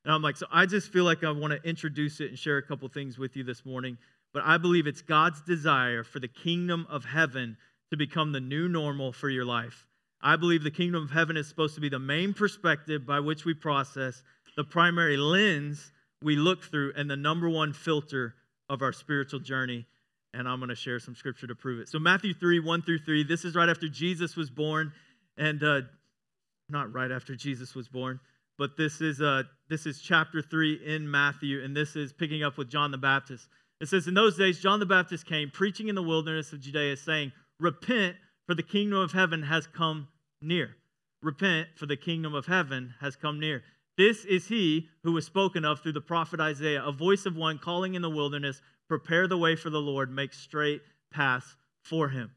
And 0.05 0.13
i'm 0.13 0.23
like 0.23 0.37
so 0.37 0.47
i 0.53 0.67
just 0.67 0.93
feel 0.93 1.05
like 1.05 1.25
i 1.25 1.31
want 1.31 1.53
to 1.53 1.69
introduce 1.69 2.21
it 2.21 2.29
and 2.29 2.39
share 2.39 2.59
a 2.59 2.63
couple 2.63 2.89
things 2.89 3.19
with 3.19 3.37
you 3.37 3.45
this 3.45 3.65
morning 3.65 3.97
but 4.33 4.43
i 4.45 4.57
believe 4.59 4.87
it's 4.87 5.03
god's 5.03 5.41
desire 5.43 6.05
for 6.05 6.21
the 6.21 6.29
kingdom 6.29 6.87
of 6.89 7.05
heaven 7.05 7.57
to 7.91 7.97
become 7.97 8.33
the 8.33 8.41
new 8.41 8.69
normal 8.69 9.13
for 9.13 9.29
your 9.29 9.45
life 9.45 9.87
I 10.23 10.37
believe 10.37 10.63
the 10.63 10.71
kingdom 10.71 11.03
of 11.03 11.11
heaven 11.11 11.37
is 11.37 11.49
supposed 11.49 11.75
to 11.75 11.81
be 11.81 11.89
the 11.89 11.99
main 11.99 12.33
perspective 12.33 13.05
by 13.05 13.19
which 13.19 13.45
we 13.45 13.55
process, 13.55 14.23
the 14.57 14.65
primary 14.65 15.17
lens 15.17 15.91
we 16.23 16.37
look 16.37 16.63
through, 16.63 16.93
and 16.97 17.11
the 17.11 17.17
number 17.17 17.49
one 17.51 17.73
filter 17.73 18.35
of 18.69 18.83
our 18.83 18.93
spiritual 18.93 19.41
journey. 19.41 19.85
And 20.33 20.49
I'm 20.49 20.61
going 20.61 20.69
to 20.69 20.77
share 20.77 21.01
some 21.01 21.17
scripture 21.17 21.49
to 21.49 21.57
prove 21.57 21.81
it. 21.81 21.89
So, 21.89 21.99
Matthew 21.99 22.33
3 22.35 22.61
1 22.61 22.83
through 22.83 23.01
3, 23.01 23.25
this 23.25 23.45
is 23.45 23.55
right 23.55 23.69
after 23.69 23.89
Jesus 23.89 24.37
was 24.37 24.49
born. 24.49 24.93
And 25.37 25.63
uh, 25.63 25.81
not 26.69 26.93
right 26.93 27.11
after 27.11 27.35
Jesus 27.35 27.75
was 27.75 27.89
born, 27.89 28.21
but 28.59 28.77
this 28.77 29.01
is, 29.01 29.21
uh, 29.21 29.43
this 29.69 29.87
is 29.87 30.01
chapter 30.01 30.41
3 30.43 30.75
in 30.87 31.11
Matthew, 31.11 31.63
and 31.63 31.77
this 31.77 31.97
is 31.97 32.13
picking 32.13 32.43
up 32.43 32.57
with 32.57 32.71
John 32.71 32.91
the 32.91 32.99
Baptist. 32.99 33.49
It 33.83 33.89
says, 33.89 34.07
In 34.07 34.15
those 34.15 34.37
days, 34.37 34.61
John 34.61 34.79
the 34.79 34.87
Baptist 34.87 35.27
came 35.27 35.51
preaching 35.51 35.89
in 35.89 35.97
the 35.97 36.05
wilderness 36.05 36.53
of 36.53 36.61
Judea, 36.61 36.97
saying, 36.97 37.33
Repent, 37.59 38.15
for 38.47 38.55
the 38.55 38.63
kingdom 38.63 39.01
of 39.01 39.11
heaven 39.11 39.43
has 39.43 39.67
come 39.67 40.07
near. 40.41 40.77
Repent, 41.21 41.67
for 41.75 41.87
the 41.87 41.97
kingdom 41.97 42.33
of 42.33 42.47
heaven 42.47 42.95
has 43.01 43.17
come 43.17 43.41
near. 43.41 43.65
This 43.99 44.25
is 44.25 44.47
he 44.47 44.89
who 45.03 45.11
was 45.11 45.27
spoken 45.27 45.65
of 45.65 45.81
through 45.81 45.95
the 45.95 46.01
prophet 46.01 46.39
Isaiah, 46.39 46.85
a 46.85 46.93
voice 46.93 47.27
of 47.27 47.35
one 47.35 47.59
calling 47.59 47.95
in 47.95 48.03
the 48.03 48.09
wilderness, 48.09 48.63
prepare 48.89 49.27
the 49.27 49.37
way 49.37 49.57
for 49.57 49.69
the 49.69 49.81
Lord, 49.81 50.13
make 50.13 50.33
straight 50.33 50.83
paths 51.13 51.57
for 51.83 52.09
him. 52.09 52.31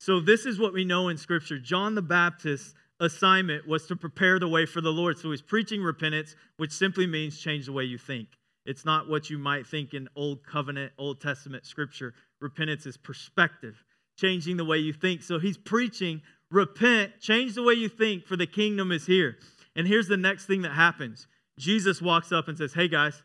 So, 0.00 0.18
this 0.18 0.46
is 0.46 0.58
what 0.58 0.72
we 0.72 0.86
know 0.86 1.08
in 1.08 1.18
Scripture. 1.18 1.58
John 1.58 1.94
the 1.94 2.00
Baptist's 2.00 2.72
assignment 3.00 3.68
was 3.68 3.86
to 3.88 3.96
prepare 3.96 4.38
the 4.38 4.48
way 4.48 4.64
for 4.64 4.80
the 4.80 4.92
Lord. 4.92 5.18
So, 5.18 5.30
he's 5.30 5.42
preaching 5.42 5.82
repentance, 5.82 6.34
which 6.56 6.72
simply 6.72 7.06
means 7.06 7.38
change 7.38 7.66
the 7.66 7.72
way 7.72 7.84
you 7.84 7.98
think. 7.98 8.28
It's 8.66 8.84
not 8.84 9.08
what 9.08 9.30
you 9.30 9.38
might 9.38 9.66
think 9.66 9.94
in 9.94 10.08
Old 10.16 10.44
Covenant, 10.44 10.92
Old 10.98 11.20
Testament 11.20 11.66
Scripture. 11.66 12.14
Repentance 12.40 12.86
is 12.86 12.96
perspective, 12.96 13.82
changing 14.18 14.56
the 14.56 14.64
way 14.64 14.78
you 14.78 14.92
think. 14.92 15.22
So, 15.22 15.38
he's 15.38 15.56
preaching 15.56 16.22
repent, 16.50 17.20
change 17.20 17.54
the 17.54 17.62
way 17.62 17.74
you 17.74 17.88
think, 17.88 18.26
for 18.26 18.36
the 18.36 18.46
kingdom 18.46 18.92
is 18.92 19.06
here. 19.06 19.36
And 19.74 19.86
here's 19.86 20.08
the 20.08 20.16
next 20.16 20.46
thing 20.46 20.62
that 20.62 20.72
happens 20.72 21.26
Jesus 21.58 22.00
walks 22.00 22.32
up 22.32 22.48
and 22.48 22.56
says, 22.56 22.74
Hey 22.74 22.88
guys, 22.88 23.22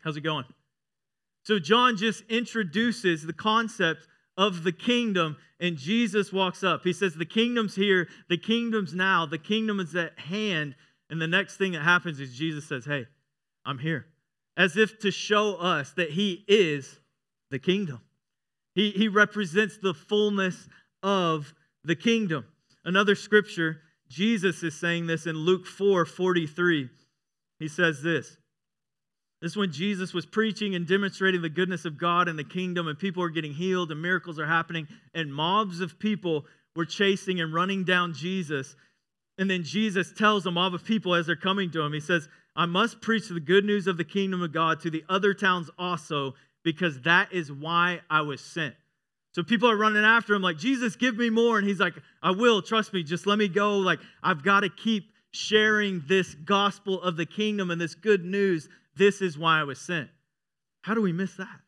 how's 0.00 0.16
it 0.16 0.22
going? 0.22 0.44
So 1.42 1.58
John 1.58 1.96
just 1.96 2.24
introduces 2.28 3.24
the 3.24 3.32
concept 3.32 4.08
of 4.36 4.64
the 4.64 4.72
kingdom, 4.72 5.36
and 5.60 5.76
Jesus 5.76 6.32
walks 6.32 6.62
up. 6.62 6.82
He 6.82 6.92
says, 6.92 7.14
The 7.14 7.24
kingdom's 7.24 7.74
here, 7.74 8.08
the 8.28 8.38
kingdom's 8.38 8.94
now, 8.94 9.26
the 9.26 9.38
kingdom 9.38 9.80
is 9.80 9.94
at 9.94 10.18
hand. 10.18 10.74
And 11.08 11.22
the 11.22 11.28
next 11.28 11.56
thing 11.56 11.72
that 11.72 11.82
happens 11.82 12.18
is 12.18 12.36
Jesus 12.36 12.66
says, 12.66 12.84
Hey, 12.84 13.06
I'm 13.66 13.78
here. 13.78 14.06
As 14.56 14.76
if 14.76 14.98
to 15.00 15.10
show 15.10 15.56
us 15.56 15.92
that 15.92 16.10
he 16.10 16.44
is 16.48 16.98
the 17.50 17.58
kingdom. 17.58 18.00
He, 18.74 18.90
he 18.90 19.08
represents 19.08 19.78
the 19.78 19.92
fullness 19.92 20.68
of 21.02 21.52
the 21.84 21.96
kingdom. 21.96 22.46
Another 22.84 23.14
scripture, 23.14 23.80
Jesus 24.08 24.62
is 24.62 24.78
saying 24.78 25.06
this 25.06 25.26
in 25.26 25.36
Luke 25.36 25.66
4 25.66 26.06
43. 26.06 26.88
He 27.58 27.68
says 27.68 28.02
this 28.02 28.36
This 29.42 29.52
is 29.52 29.56
when 29.56 29.72
Jesus 29.72 30.14
was 30.14 30.26
preaching 30.26 30.74
and 30.74 30.86
demonstrating 30.86 31.42
the 31.42 31.48
goodness 31.48 31.84
of 31.84 31.98
God 31.98 32.28
and 32.28 32.38
the 32.38 32.44
kingdom, 32.44 32.86
and 32.86 32.98
people 32.98 33.22
were 33.22 33.30
getting 33.30 33.54
healed 33.54 33.90
and 33.90 34.00
miracles 34.00 34.38
are 34.38 34.46
happening, 34.46 34.86
and 35.14 35.34
mobs 35.34 35.80
of 35.80 35.98
people 35.98 36.44
were 36.74 36.84
chasing 36.84 37.40
and 37.40 37.52
running 37.54 37.84
down 37.84 38.12
Jesus. 38.12 38.76
And 39.38 39.50
then 39.50 39.62
Jesus 39.62 40.12
tells 40.12 40.46
a 40.46 40.50
mob 40.50 40.74
of 40.74 40.84
people 40.84 41.14
as 41.14 41.26
they're 41.26 41.36
coming 41.36 41.70
to 41.72 41.82
him, 41.82 41.92
He 41.92 42.00
says, 42.00 42.28
I 42.54 42.66
must 42.66 43.02
preach 43.02 43.28
the 43.28 43.40
good 43.40 43.64
news 43.64 43.86
of 43.86 43.98
the 43.98 44.04
kingdom 44.04 44.42
of 44.42 44.52
God 44.52 44.80
to 44.80 44.90
the 44.90 45.04
other 45.08 45.34
towns 45.34 45.70
also, 45.78 46.34
because 46.64 47.00
that 47.02 47.32
is 47.32 47.52
why 47.52 48.00
I 48.08 48.22
was 48.22 48.40
sent. 48.40 48.74
So 49.32 49.42
people 49.42 49.70
are 49.70 49.76
running 49.76 50.04
after 50.04 50.34
him, 50.34 50.40
like, 50.40 50.56
Jesus, 50.56 50.96
give 50.96 51.18
me 51.18 51.28
more. 51.28 51.58
And 51.58 51.68
he's 51.68 51.78
like, 51.78 51.92
I 52.22 52.30
will, 52.30 52.62
trust 52.62 52.94
me, 52.94 53.02
just 53.02 53.26
let 53.26 53.36
me 53.36 53.48
go. 53.48 53.76
Like, 53.76 53.98
I've 54.22 54.42
got 54.42 54.60
to 54.60 54.70
keep 54.70 55.12
sharing 55.32 56.02
this 56.08 56.34
gospel 56.34 57.02
of 57.02 57.18
the 57.18 57.26
kingdom 57.26 57.70
and 57.70 57.78
this 57.78 57.94
good 57.94 58.24
news. 58.24 58.70
This 58.96 59.20
is 59.20 59.36
why 59.36 59.60
I 59.60 59.64
was 59.64 59.78
sent. 59.78 60.08
How 60.80 60.94
do 60.94 61.02
we 61.02 61.12
miss 61.12 61.34
that? 61.34 61.60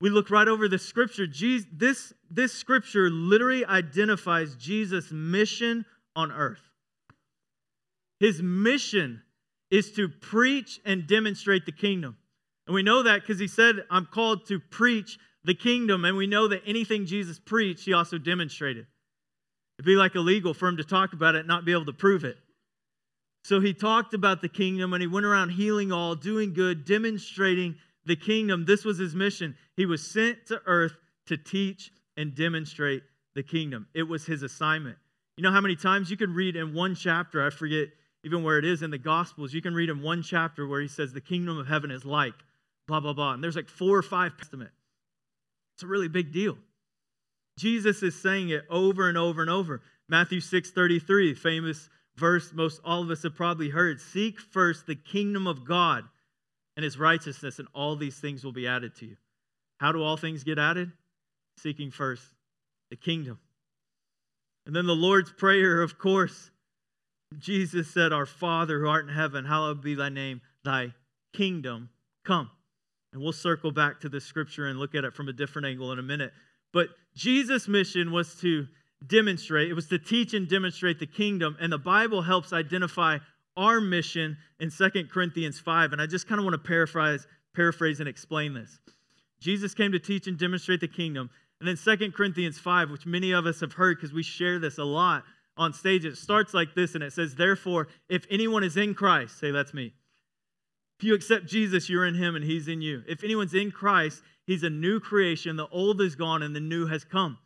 We 0.00 0.10
look 0.10 0.30
right 0.30 0.46
over 0.46 0.68
the 0.68 0.78
scripture. 0.78 1.26
Jesus, 1.26 1.66
this, 1.72 2.12
this 2.30 2.52
scripture 2.52 3.10
literally 3.10 3.66
identifies 3.66 4.54
Jesus' 4.54 5.10
mission 5.10 5.84
on 6.16 6.32
earth. 6.32 6.60
His 8.18 8.42
mission 8.42 9.22
is 9.70 9.92
to 9.92 10.08
preach 10.08 10.80
and 10.84 11.06
demonstrate 11.06 11.64
the 11.64 11.72
kingdom. 11.72 12.16
And 12.66 12.74
we 12.74 12.82
know 12.82 13.02
that 13.04 13.20
because 13.20 13.38
he 13.38 13.48
said, 13.48 13.76
I'm 13.90 14.06
called 14.06 14.46
to 14.48 14.60
preach 14.60 15.18
the 15.44 15.54
kingdom, 15.54 16.04
and 16.04 16.16
we 16.16 16.26
know 16.26 16.48
that 16.48 16.62
anything 16.66 17.06
Jesus 17.06 17.38
preached, 17.38 17.86
he 17.86 17.94
also 17.94 18.18
demonstrated. 18.18 18.86
It'd 19.78 19.86
be 19.86 19.96
like 19.96 20.14
illegal 20.14 20.52
for 20.52 20.68
him 20.68 20.76
to 20.76 20.84
talk 20.84 21.14
about 21.14 21.34
it 21.34 21.40
and 21.40 21.48
not 21.48 21.64
be 21.64 21.72
able 21.72 21.86
to 21.86 21.92
prove 21.92 22.24
it. 22.24 22.36
So 23.42 23.60
he 23.60 23.72
talked 23.72 24.12
about 24.12 24.42
the 24.42 24.48
kingdom 24.48 24.92
and 24.92 25.00
he 25.00 25.06
went 25.06 25.24
around 25.24 25.50
healing 25.50 25.92
all, 25.92 26.14
doing 26.14 26.52
good, 26.52 26.84
demonstrating 26.84 27.76
the 28.04 28.16
kingdom. 28.16 28.66
This 28.66 28.84
was 28.84 28.98
his 28.98 29.14
mission. 29.14 29.56
He 29.76 29.86
was 29.86 30.06
sent 30.06 30.46
to 30.48 30.60
earth 30.66 30.92
to 31.26 31.38
teach 31.38 31.90
and 32.16 32.34
demonstrate 32.34 33.02
the 33.34 33.42
kingdom. 33.42 33.86
It 33.94 34.02
was 34.02 34.26
his 34.26 34.42
assignment. 34.42 34.98
You 35.40 35.44
know 35.44 35.52
how 35.52 35.62
many 35.62 35.74
times 35.74 36.10
you 36.10 36.18
can 36.18 36.34
read 36.34 36.54
in 36.54 36.74
one 36.74 36.94
chapter, 36.94 37.42
I 37.42 37.48
forget 37.48 37.88
even 38.24 38.42
where 38.42 38.58
it 38.58 38.64
is 38.66 38.82
in 38.82 38.90
the 38.90 38.98
Gospels, 38.98 39.54
you 39.54 39.62
can 39.62 39.72
read 39.72 39.88
in 39.88 40.02
one 40.02 40.22
chapter 40.22 40.68
where 40.68 40.82
he 40.82 40.86
says, 40.86 41.14
The 41.14 41.22
kingdom 41.22 41.56
of 41.56 41.66
heaven 41.66 41.90
is 41.90 42.04
like, 42.04 42.34
blah, 42.86 43.00
blah, 43.00 43.14
blah. 43.14 43.32
And 43.32 43.42
there's 43.42 43.56
like 43.56 43.70
four 43.70 43.96
or 43.96 44.02
five 44.02 44.36
Testament. 44.36 44.70
It's 45.72 45.82
a 45.82 45.86
really 45.86 46.08
big 46.08 46.30
deal. 46.30 46.58
Jesus 47.56 48.02
is 48.02 48.20
saying 48.20 48.50
it 48.50 48.66
over 48.68 49.08
and 49.08 49.16
over 49.16 49.40
and 49.40 49.48
over. 49.48 49.80
Matthew 50.10 50.40
6 50.40 50.72
33, 50.72 51.32
famous 51.32 51.88
verse 52.16 52.52
most 52.52 52.82
all 52.84 53.02
of 53.02 53.10
us 53.10 53.22
have 53.22 53.34
probably 53.34 53.70
heard. 53.70 53.98
Seek 53.98 54.38
first 54.38 54.86
the 54.86 54.94
kingdom 54.94 55.46
of 55.46 55.66
God 55.66 56.04
and 56.76 56.84
his 56.84 56.98
righteousness, 56.98 57.58
and 57.58 57.68
all 57.74 57.96
these 57.96 58.18
things 58.18 58.44
will 58.44 58.52
be 58.52 58.68
added 58.68 58.94
to 58.96 59.06
you. 59.06 59.16
How 59.78 59.90
do 59.90 60.02
all 60.02 60.18
things 60.18 60.44
get 60.44 60.58
added? 60.58 60.92
Seeking 61.56 61.90
first 61.90 62.24
the 62.90 62.96
kingdom. 62.96 63.38
And 64.66 64.74
then 64.74 64.86
the 64.86 64.94
Lord's 64.94 65.32
Prayer, 65.32 65.82
of 65.82 65.98
course. 65.98 66.50
Jesus 67.38 67.88
said, 67.88 68.12
Our 68.12 68.26
Father 68.26 68.80
who 68.80 68.88
art 68.88 69.08
in 69.08 69.14
heaven, 69.14 69.44
hallowed 69.44 69.82
be 69.82 69.94
thy 69.94 70.08
name, 70.08 70.40
thy 70.64 70.92
kingdom 71.32 71.90
come. 72.24 72.50
And 73.12 73.22
we'll 73.22 73.32
circle 73.32 73.72
back 73.72 74.00
to 74.00 74.08
this 74.08 74.24
scripture 74.24 74.66
and 74.66 74.78
look 74.78 74.94
at 74.94 75.04
it 75.04 75.14
from 75.14 75.28
a 75.28 75.32
different 75.32 75.66
angle 75.66 75.92
in 75.92 75.98
a 75.98 76.02
minute. 76.02 76.32
But 76.72 76.88
Jesus' 77.14 77.68
mission 77.68 78.12
was 78.12 78.34
to 78.36 78.66
demonstrate, 79.06 79.70
it 79.70 79.74
was 79.74 79.88
to 79.88 79.98
teach 79.98 80.34
and 80.34 80.48
demonstrate 80.48 80.98
the 80.98 81.06
kingdom. 81.06 81.56
And 81.60 81.72
the 81.72 81.78
Bible 81.78 82.22
helps 82.22 82.52
identify 82.52 83.18
our 83.56 83.80
mission 83.80 84.36
in 84.60 84.70
Second 84.70 85.10
Corinthians 85.10 85.58
5. 85.58 85.92
And 85.92 86.00
I 86.00 86.06
just 86.06 86.28
kind 86.28 86.38
of 86.38 86.44
want 86.44 86.54
to 86.54 86.68
paraphrase, 86.68 87.26
paraphrase 87.54 88.00
and 88.00 88.08
explain 88.08 88.54
this. 88.54 88.78
Jesus 89.40 89.74
came 89.74 89.92
to 89.92 89.98
teach 89.98 90.26
and 90.26 90.38
demonstrate 90.38 90.80
the 90.80 90.88
kingdom. 90.88 91.30
And 91.60 91.68
then 91.68 91.76
Second 91.76 92.14
Corinthians 92.14 92.58
5, 92.58 92.90
which 92.90 93.06
many 93.06 93.32
of 93.32 93.46
us 93.46 93.60
have 93.60 93.74
heard 93.74 93.98
because 93.98 94.12
we 94.12 94.22
share 94.22 94.58
this 94.58 94.78
a 94.78 94.84
lot 94.84 95.24
on 95.56 95.74
stage, 95.74 96.06
it 96.06 96.16
starts 96.16 96.54
like 96.54 96.74
this 96.74 96.94
and 96.94 97.04
it 97.04 97.12
says, 97.12 97.34
Therefore, 97.34 97.88
if 98.08 98.24
anyone 98.30 98.64
is 98.64 98.78
in 98.78 98.94
Christ, 98.94 99.38
say 99.38 99.50
that's 99.50 99.74
me. 99.74 99.92
If 100.98 101.04
you 101.04 101.14
accept 101.14 101.46
Jesus, 101.46 101.88
you're 101.88 102.06
in 102.06 102.14
him 102.14 102.34
and 102.34 102.44
he's 102.44 102.66
in 102.66 102.80
you. 102.80 103.02
If 103.06 103.22
anyone's 103.22 103.54
in 103.54 103.70
Christ, 103.70 104.22
he's 104.46 104.62
a 104.62 104.70
new 104.70 105.00
creation. 105.00 105.56
The 105.56 105.68
old 105.68 106.00
is 106.00 106.14
gone 106.14 106.42
and 106.42 106.56
the 106.56 106.60
new 106.60 106.86
has 106.86 107.04
come. 107.04 107.38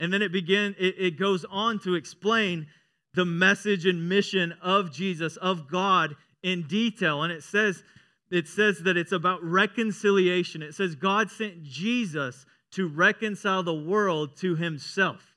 And 0.00 0.12
then 0.12 0.22
it 0.22 0.32
begin 0.32 0.74
it, 0.78 0.94
it 0.98 1.18
goes 1.18 1.44
on 1.50 1.78
to 1.80 1.94
explain 1.94 2.68
the 3.14 3.24
message 3.24 3.84
and 3.84 4.08
mission 4.08 4.54
of 4.62 4.92
Jesus, 4.92 5.36
of 5.38 5.70
God 5.70 6.16
in 6.42 6.66
detail. 6.68 7.22
And 7.22 7.32
it 7.32 7.42
says, 7.42 7.82
it 8.30 8.46
says 8.46 8.80
that 8.80 8.96
it's 8.96 9.12
about 9.12 9.42
reconciliation. 9.42 10.62
It 10.62 10.74
says 10.74 10.94
God 10.94 11.30
sent 11.30 11.62
Jesus 11.62 12.46
to 12.72 12.88
reconcile 12.88 13.62
the 13.62 13.74
world 13.74 14.36
to 14.38 14.56
himself. 14.56 15.34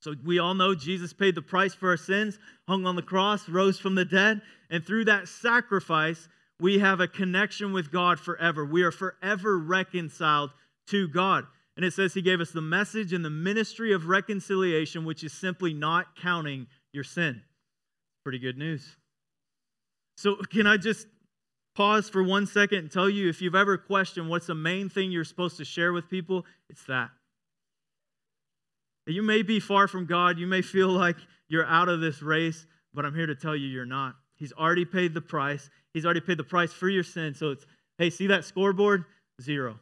So 0.00 0.14
we 0.24 0.38
all 0.38 0.54
know 0.54 0.74
Jesus 0.74 1.12
paid 1.12 1.34
the 1.34 1.42
price 1.42 1.74
for 1.74 1.90
our 1.90 1.96
sins, 1.96 2.38
hung 2.68 2.86
on 2.86 2.96
the 2.96 3.02
cross, 3.02 3.48
rose 3.48 3.78
from 3.78 3.94
the 3.94 4.04
dead, 4.04 4.40
and 4.70 4.84
through 4.84 5.06
that 5.06 5.28
sacrifice, 5.28 6.28
we 6.60 6.78
have 6.78 7.00
a 7.00 7.08
connection 7.08 7.72
with 7.72 7.92
God 7.92 8.18
forever. 8.18 8.64
We 8.64 8.82
are 8.82 8.92
forever 8.92 9.58
reconciled 9.58 10.50
to 10.88 11.08
God. 11.08 11.44
And 11.76 11.84
it 11.84 11.92
says 11.92 12.14
he 12.14 12.22
gave 12.22 12.40
us 12.40 12.52
the 12.52 12.62
message 12.62 13.12
and 13.12 13.24
the 13.24 13.30
ministry 13.30 13.92
of 13.92 14.06
reconciliation, 14.06 15.04
which 15.04 15.22
is 15.22 15.32
simply 15.32 15.74
not 15.74 16.16
counting 16.16 16.68
your 16.92 17.04
sin. 17.04 17.42
Pretty 18.24 18.38
good 18.38 18.56
news. 18.56 18.96
So, 20.16 20.36
can 20.36 20.66
I 20.66 20.78
just 20.78 21.06
pause 21.76 22.08
for 22.08 22.22
one 22.22 22.46
second 22.46 22.78
and 22.78 22.90
tell 22.90 23.08
you 23.08 23.28
if 23.28 23.42
you've 23.42 23.54
ever 23.54 23.76
questioned 23.76 24.28
what's 24.28 24.46
the 24.46 24.54
main 24.54 24.88
thing 24.88 25.12
you're 25.12 25.24
supposed 25.24 25.58
to 25.58 25.64
share 25.64 25.92
with 25.92 26.08
people? 26.08 26.44
It's 26.70 26.84
that. 26.84 27.10
You 29.06 29.22
may 29.22 29.42
be 29.42 29.60
far 29.60 29.86
from 29.86 30.06
God, 30.06 30.38
you 30.38 30.46
may 30.46 30.62
feel 30.62 30.88
like 31.04 31.16
you're 31.48 31.66
out 31.66 31.88
of 31.88 32.00
this 32.00 32.22
race, 32.22 32.66
but 32.92 33.04
I'm 33.04 33.14
here 33.14 33.26
to 33.26 33.36
tell 33.36 33.54
you 33.54 33.68
you're 33.68 33.84
not. 33.84 34.14
He's 34.34 34.52
already 34.52 34.84
paid 34.84 35.14
the 35.14 35.20
price. 35.20 35.70
He's 35.92 36.04
already 36.04 36.20
paid 36.20 36.38
the 36.38 36.44
price 36.44 36.72
for 36.72 36.88
your 36.88 37.04
sin. 37.04 37.34
So 37.34 37.50
it's, 37.52 37.64
hey, 37.98 38.10
see 38.10 38.26
that 38.28 38.44
scoreboard? 38.44 39.04
Zero. 39.40 39.78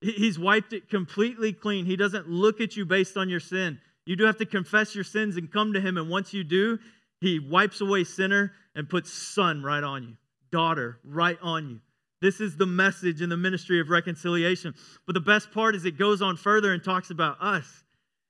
He's 0.00 0.38
wiped 0.38 0.72
it 0.72 0.90
completely 0.90 1.52
clean. 1.52 1.84
He 1.84 1.96
doesn't 1.96 2.28
look 2.28 2.60
at 2.60 2.76
you 2.76 2.84
based 2.84 3.16
on 3.16 3.28
your 3.28 3.40
sin. 3.40 3.78
You 4.04 4.16
do 4.16 4.24
have 4.24 4.38
to 4.38 4.46
confess 4.46 4.94
your 4.94 5.04
sins 5.04 5.36
and 5.36 5.50
come 5.50 5.72
to 5.72 5.80
Him. 5.80 5.96
And 5.96 6.10
once 6.10 6.34
you 6.34 6.42
do, 6.42 6.78
He 7.20 7.38
wipes 7.38 7.80
away 7.80 8.04
sinner 8.04 8.52
and 8.74 8.88
puts 8.88 9.12
son 9.12 9.62
right 9.62 9.82
on 9.82 10.02
you, 10.02 10.16
daughter 10.52 11.00
right 11.02 11.38
on 11.42 11.68
you. 11.68 11.80
This 12.20 12.40
is 12.40 12.56
the 12.56 12.66
message 12.66 13.20
in 13.20 13.28
the 13.28 13.36
ministry 13.36 13.80
of 13.80 13.88
reconciliation. 13.88 14.74
But 15.06 15.14
the 15.14 15.20
best 15.20 15.50
part 15.50 15.74
is 15.74 15.84
it 15.84 15.98
goes 15.98 16.22
on 16.22 16.36
further 16.36 16.72
and 16.72 16.82
talks 16.82 17.10
about 17.10 17.42
us. 17.42 17.82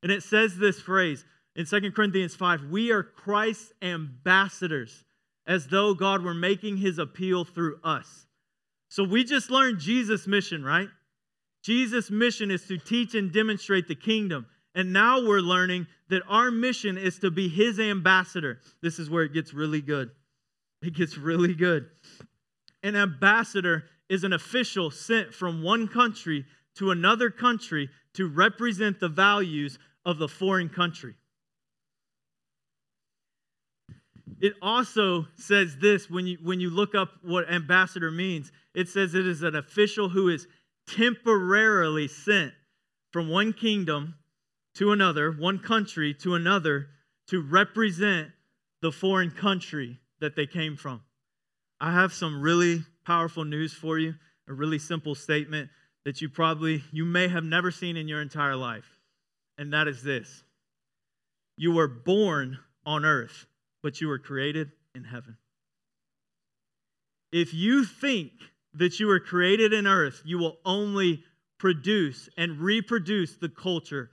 And 0.03 0.11
it 0.11 0.23
says 0.23 0.57
this 0.57 0.81
phrase 0.81 1.27
in 1.55 1.67
2 1.67 1.93
Corinthians 1.93 2.35
5 2.35 2.71
We 2.71 2.91
are 2.91 3.03
Christ's 3.03 3.73
ambassadors 3.83 5.05
as 5.47 5.67
though 5.67 5.93
God 5.93 6.23
were 6.23 6.35
making 6.35 6.79
his 6.79 6.99
appeal 6.99 7.45
through 7.45 7.81
us. 7.85 8.27
So 8.89 9.05
we 9.05 9.25
just 9.25 9.51
learned 9.51 9.79
Jesus' 9.79 10.27
mission, 10.27 10.65
right? 10.65 10.89
Jesus' 11.63 12.11
mission 12.11 12.51
is 12.51 12.67
to 12.67 12.79
teach 12.79 13.15
and 13.15 13.33
demonstrate 13.33 13.89
the 13.89 13.95
kingdom. 13.95 14.47
And 14.75 14.93
now 14.93 15.27
we're 15.27 15.41
learning 15.41 15.87
that 16.09 16.23
our 16.29 16.51
mission 16.51 16.97
is 16.97 17.19
to 17.19 17.31
be 17.31 17.49
his 17.49 17.79
ambassador. 17.79 18.59
This 18.83 18.99
is 18.99 19.11
where 19.11 19.23
it 19.23 19.35
gets 19.35 19.53
really 19.53 19.81
good. 19.81 20.11
It 20.83 20.95
gets 20.95 21.17
really 21.17 21.55
good. 21.55 21.87
An 22.83 22.97
ambassador 22.97 23.85
is 24.09 24.25
an 24.25 24.33
official 24.33 24.91
sent 24.91 25.33
from 25.33 25.63
one 25.63 25.87
country 25.89 26.45
to 26.77 26.91
another 26.91 27.31
country 27.31 27.89
to 28.15 28.29
represent 28.29 28.99
the 28.99 29.09
values 29.09 29.79
of 30.05 30.19
the 30.19 30.29
foreign 30.29 30.69
country. 30.69 31.15
It 34.41 34.55
also 34.61 35.29
says 35.37 35.77
this 35.81 36.11
when 36.11 36.27
you, 36.27 36.39
when 36.43 36.59
you 36.59 36.69
look 36.69 36.97
up 36.97 37.11
what 37.23 37.49
ambassador 37.49 38.11
means. 38.11 38.51
It 38.75 38.89
says 38.89 39.15
it 39.15 39.27
is 39.27 39.43
an 39.45 39.55
official 39.55 40.09
who 40.09 40.29
is 40.29 40.49
temporarily 40.89 42.09
sent 42.09 42.53
from 43.13 43.29
one 43.29 43.53
kingdom 43.53 44.17
to 44.75 44.91
another, 44.91 45.31
one 45.31 45.61
country 45.61 46.13
to 46.15 46.35
another, 46.35 46.89
to 47.29 47.41
represent 47.41 48.31
the 48.81 48.91
foreign 48.91 49.31
country 49.31 50.01
that 50.23 50.35
they 50.35 50.47
came 50.47 50.77
from. 50.77 51.03
I 51.81 51.93
have 51.93 52.13
some 52.13 52.41
really 52.41 52.85
powerful 53.05 53.45
news 53.45 53.75
for 53.75 53.99
you, 53.99 54.15
a 54.49 54.53
really 54.53 54.79
simple 54.79 55.15
statement 55.15 55.69
that 56.05 56.21
you 56.21 56.29
probably 56.29 56.83
you 56.91 57.05
may 57.05 57.29
have 57.29 57.45
never 57.45 57.71
seen 57.71 57.97
in 57.97 58.09
your 58.09 58.23
entire 58.23 58.57
life. 58.57 58.99
And 59.59 59.73
that 59.73 59.87
is 59.87 60.03
this. 60.03 60.43
You 61.57 61.73
were 61.73 61.89
born 61.89 62.59
on 62.85 63.05
earth 63.05 63.47
but 63.83 64.01
you 64.01 64.09
were 64.09 64.19
created 64.19 64.71
in 64.95 65.05
heaven. 65.05 65.37
If 67.33 67.53
you 67.53 67.85
think 67.85 68.33
that 68.75 69.01
you 69.01 69.07
were 69.07 69.21
created 69.21 69.73
in 69.73 69.87
earth, 69.87 70.23
you 70.25 70.39
will 70.39 70.59
only 70.65 71.25
produce 71.59 72.29
and 72.37 72.59
reproduce 72.59 73.37
the 73.37 73.49
culture 73.49 74.11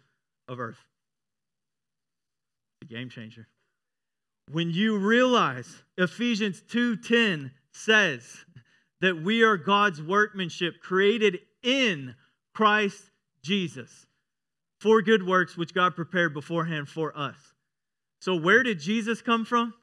of 0.48 0.60
earth. 0.60 0.80
A 2.82 2.86
game 2.86 3.10
changer. 3.10 3.48
When 4.52 4.72
you 4.72 4.98
realize 4.98 5.84
Ephesians 5.98 6.62
2:10 6.62 7.52
says 7.72 8.46
that 9.00 9.22
we 9.22 9.44
are 9.44 9.58
God's 9.58 10.02
workmanship 10.02 10.82
created 10.82 11.40
in 11.62 12.16
Christ 12.54 13.12
Jesus 13.44 14.08
for 14.80 15.02
good 15.02 15.26
works 15.26 15.56
which 15.56 15.74
God 15.74 15.96
prepared 15.96 16.34
beforehand 16.34 16.90
for 16.90 17.16
us. 17.18 17.54
So, 18.22 18.36
where 18.36 18.64
did 18.64 18.80
Jesus 18.80 19.22
come 19.22 19.46
from? 19.46 19.74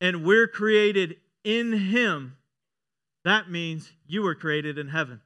And 0.00 0.24
we're 0.24 0.48
created 0.48 1.16
in 1.42 1.72
Him. 1.72 2.36
That 3.24 3.50
means 3.50 3.92
you 4.06 4.22
were 4.22 4.34
created 4.34 4.78
in 4.78 4.88
heaven. 4.88 5.20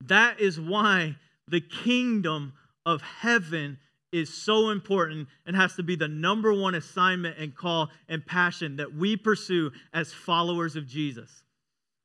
That 0.00 0.40
is 0.40 0.58
why 0.58 1.16
the 1.46 1.60
kingdom 1.60 2.54
of 2.86 3.02
heaven 3.02 3.78
is 4.12 4.32
so 4.32 4.70
important 4.70 5.28
and 5.46 5.54
has 5.54 5.74
to 5.74 5.82
be 5.82 5.96
the 5.96 6.08
number 6.08 6.52
one 6.52 6.74
assignment 6.74 7.38
and 7.38 7.54
call 7.54 7.90
and 8.08 8.24
passion 8.24 8.76
that 8.76 8.94
we 8.94 9.16
pursue 9.16 9.70
as 9.92 10.12
followers 10.12 10.76
of 10.76 10.86
Jesus. 10.86 11.42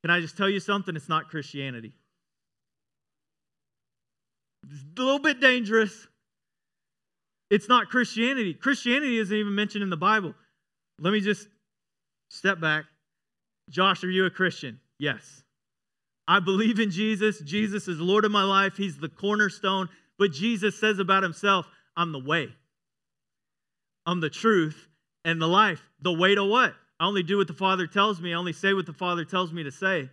Can 0.03 0.11
I 0.11 0.19
just 0.19 0.35
tell 0.35 0.49
you 0.49 0.59
something? 0.59 0.95
It's 0.95 1.07
not 1.07 1.29
Christianity. 1.29 1.93
It's 4.69 4.81
a 4.97 5.01
little 5.01 5.19
bit 5.19 5.39
dangerous. 5.39 6.07
It's 7.49 7.69
not 7.69 7.89
Christianity. 7.89 8.53
Christianity 8.53 9.17
isn't 9.19 9.35
even 9.35 9.55
mentioned 9.55 9.83
in 9.83 9.89
the 9.89 9.97
Bible. 9.97 10.33
Let 10.99 11.13
me 11.13 11.21
just 11.21 11.47
step 12.29 12.59
back. 12.59 12.85
Josh, 13.69 14.03
are 14.03 14.09
you 14.09 14.25
a 14.25 14.29
Christian? 14.29 14.79
Yes. 14.99 15.43
I 16.27 16.39
believe 16.39 16.79
in 16.79 16.91
Jesus. 16.91 17.39
Jesus 17.41 17.87
is 17.87 17.99
Lord 17.99 18.25
of 18.25 18.31
my 18.31 18.43
life. 18.43 18.75
He's 18.75 18.97
the 18.97 19.09
cornerstone. 19.09 19.89
But 20.17 20.31
Jesus 20.31 20.79
says 20.79 20.99
about 20.99 21.23
himself, 21.23 21.65
I'm 21.95 22.11
the 22.11 22.19
way, 22.19 22.49
I'm 24.05 24.19
the 24.19 24.29
truth, 24.29 24.87
and 25.25 25.41
the 25.41 25.47
life. 25.47 25.81
The 26.01 26.13
way 26.13 26.35
to 26.35 26.43
what? 26.43 26.73
I 26.99 27.05
only 27.05 27.23
do 27.23 27.37
what 27.37 27.47
the 27.47 27.53
Father 27.53 27.87
tells 27.87 28.21
me, 28.21 28.33
I 28.33 28.37
only 28.37 28.53
say 28.53 28.73
what 28.73 28.85
the 28.85 28.93
Father 28.93 29.25
tells 29.25 29.51
me 29.51 29.63
to 29.63 29.71
say. 29.71 30.09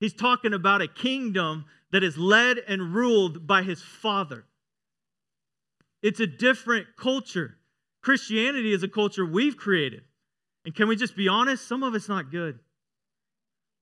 He's 0.00 0.14
talking 0.14 0.54
about 0.54 0.82
a 0.82 0.88
kingdom 0.88 1.64
that 1.90 2.04
is 2.04 2.16
led 2.16 2.58
and 2.58 2.94
ruled 2.94 3.46
by 3.46 3.62
his 3.62 3.82
Father. 3.82 4.44
It's 6.02 6.20
a 6.20 6.26
different 6.26 6.86
culture. 6.96 7.56
Christianity 8.02 8.72
is 8.72 8.82
a 8.82 8.88
culture 8.88 9.26
we've 9.26 9.56
created. 9.56 10.02
And 10.64 10.74
can 10.74 10.88
we 10.88 10.96
just 10.96 11.16
be 11.16 11.28
honest? 11.28 11.66
Some 11.66 11.82
of 11.82 11.94
it's 11.94 12.08
not 12.08 12.30
good. 12.30 12.58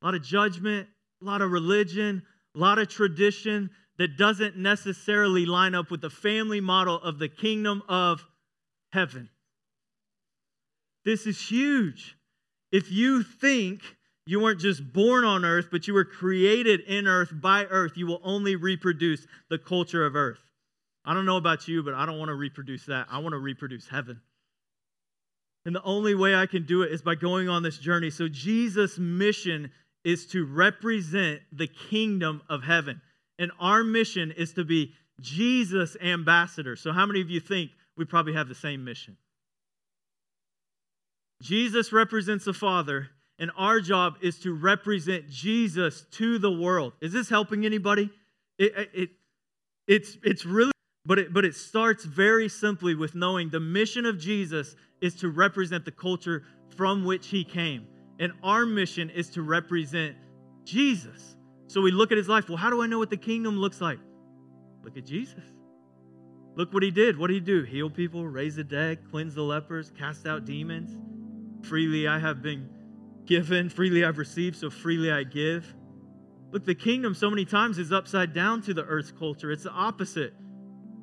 A 0.00 0.05
lot 0.07 0.14
of 0.14 0.23
judgment, 0.23 0.88
a 1.21 1.25
lot 1.25 1.43
of 1.43 1.50
religion, 1.50 2.23
a 2.55 2.59
lot 2.59 2.78
of 2.78 2.88
tradition 2.88 3.71
that 3.99 4.17
doesn't 4.17 4.57
necessarily 4.57 5.47
line 5.47 5.75
up 5.75 5.91
with 5.91 6.00
the 6.00 6.11
family 6.11 6.61
model 6.61 6.97
of 6.97 7.19
the 7.19 7.29
kingdom 7.29 7.83
of 7.88 8.25
heaven. 8.93 9.31
This 11.05 11.26
is 11.26 11.41
huge. 11.41 12.17
If 12.73 12.91
you 12.91 13.23
think 13.23 13.81
you 14.26 14.41
weren't 14.41 14.61
just 14.61 14.93
born 14.93 15.25
on 15.25 15.45
earth, 15.45 15.69
but 15.71 15.87
you 15.87 15.95
were 15.95 16.05
created 16.05 16.81
in 16.81 17.07
earth 17.07 17.33
by 17.33 17.65
earth, 17.67 17.93
you 17.97 18.07
will 18.07 18.21
only 18.25 18.57
reproduce 18.57 19.26
the 19.49 19.59
culture 19.59 20.05
of 20.05 20.17
earth. 20.17 20.41
I 21.05 21.15
don't 21.15 21.26
know 21.26 21.37
about 21.37 21.69
you, 21.69 21.85
but 21.85 21.95
I 21.95 22.05
don't 22.05 22.19
want 22.19 22.31
to 22.31 22.35
reproduce 22.35 22.87
that. 22.87 23.07
I 23.11 23.19
want 23.19 23.35
to 23.35 23.38
reproduce 23.38 23.88
heaven. 23.88 24.21
And 25.65 25.75
the 25.75 25.83
only 25.85 26.15
way 26.15 26.35
I 26.35 26.47
can 26.47 26.65
do 26.65 26.83
it 26.83 26.93
is 26.93 27.03
by 27.03 27.15
going 27.15 27.49
on 27.49 27.62
this 27.62 27.79
journey. 27.79 28.11
So, 28.11 28.29
Jesus' 28.29 28.99
mission 28.99 29.71
is 30.05 30.26
to 30.26 30.45
represent 30.45 31.41
the 31.53 31.67
kingdom 31.67 32.43
of 32.49 32.62
heaven. 32.62 33.00
And 33.38 33.50
our 33.61 33.85
mission 33.85 34.31
is 34.31 34.52
to 34.55 34.64
be 34.64 34.95
Jesus' 35.21 35.97
ambassadors. 36.02 36.81
So, 36.81 36.93
how 36.93 37.07
many 37.07 37.21
of 37.21 37.31
you 37.31 37.40
think 37.40 37.71
we 37.97 38.05
probably 38.05 38.35
have 38.35 38.49
the 38.49 38.55
same 38.55 38.85
mission? 38.85 39.16
Jesus 41.43 41.93
represents 41.93 42.47
the 42.47 42.55
Father, 42.55 43.09
and 43.38 43.50
our 43.57 43.81
job 43.81 44.14
is 44.23 44.38
to 44.40 44.55
represent 44.55 45.28
Jesus 45.28 46.07
to 46.12 46.38
the 46.38 46.50
world. 46.50 46.95
Is 47.00 47.12
this 47.12 47.28
helping 47.28 47.66
anybody? 47.66 48.11
It, 48.59 48.90
it, 48.95 49.11
it's, 49.87 50.17
it's 50.23 50.47
really, 50.47 50.73
but 51.04 51.19
it, 51.19 51.32
but 51.32 51.45
it 51.45 51.54
starts 51.54 52.04
very 52.04 52.49
simply 52.49 52.95
with 52.95 53.15
knowing 53.15 53.50
the 53.50 53.61
mission 53.61 54.06
of 54.06 54.19
Jesus 54.19 54.76
is 55.00 55.15
to 55.17 55.28
represent 55.28 55.84
the 55.84 55.93
culture 55.93 56.45
from 56.75 57.04
which 57.04 57.28
he 57.28 57.45
came. 57.45 57.87
And 58.19 58.32
our 58.43 58.65
mission 58.65 59.11
is 59.11 59.28
to 59.30 59.43
represent 59.43 60.17
Jesus. 60.65 61.36
So 61.69 61.81
we 61.81 61.91
look 61.91 62.13
at 62.13 62.19
his 62.19 62.29
life. 62.29 62.49
Well, 62.49 62.59
how 62.59 62.71
do 62.71 62.83
I 62.83 62.87
know 62.87 62.99
what 62.99 63.11
the 63.11 63.17
kingdom 63.17 63.59
looks 63.59 63.81
like? 63.81 63.99
Look 64.85 64.97
at 64.97 65.05
Jesus. 65.05 65.43
Look 66.55 66.73
what 66.73 66.83
he 66.83 66.91
did. 66.91 67.19
What 67.19 67.26
did 67.26 67.35
he 67.35 67.41
do? 67.41 67.65
Heal 67.65 67.91
people, 67.91 68.26
raise 68.26 68.57
the 68.57 68.65
dead, 68.65 69.11
cleanse 69.11 69.35
the 69.35 69.43
lepers, 69.43 69.91
cast 69.91 70.26
out 70.26 70.45
demons. 70.47 70.97
Freely 71.67 72.09
I 72.09 72.19
have 72.19 72.41
been 72.43 72.71
given, 73.26 73.69
freely 73.69 74.05
I've 74.05 74.19
received, 74.19 74.57
so 74.57 74.71
freely 74.71 75.11
I 75.11 75.25
give. 75.25 75.75
Look, 76.52 76.65
the 76.65 76.75
kingdom 76.75 77.15
so 77.15 77.29
many 77.29 77.45
times 77.45 77.79
is 77.79 77.93
upside 77.93 78.33
down 78.33 78.63
to 78.63 78.73
the 78.73 78.85
earth's 78.85 79.13
culture. 79.13 79.50
It's 79.50 79.65
the 79.65 79.71
opposite. 79.71 80.33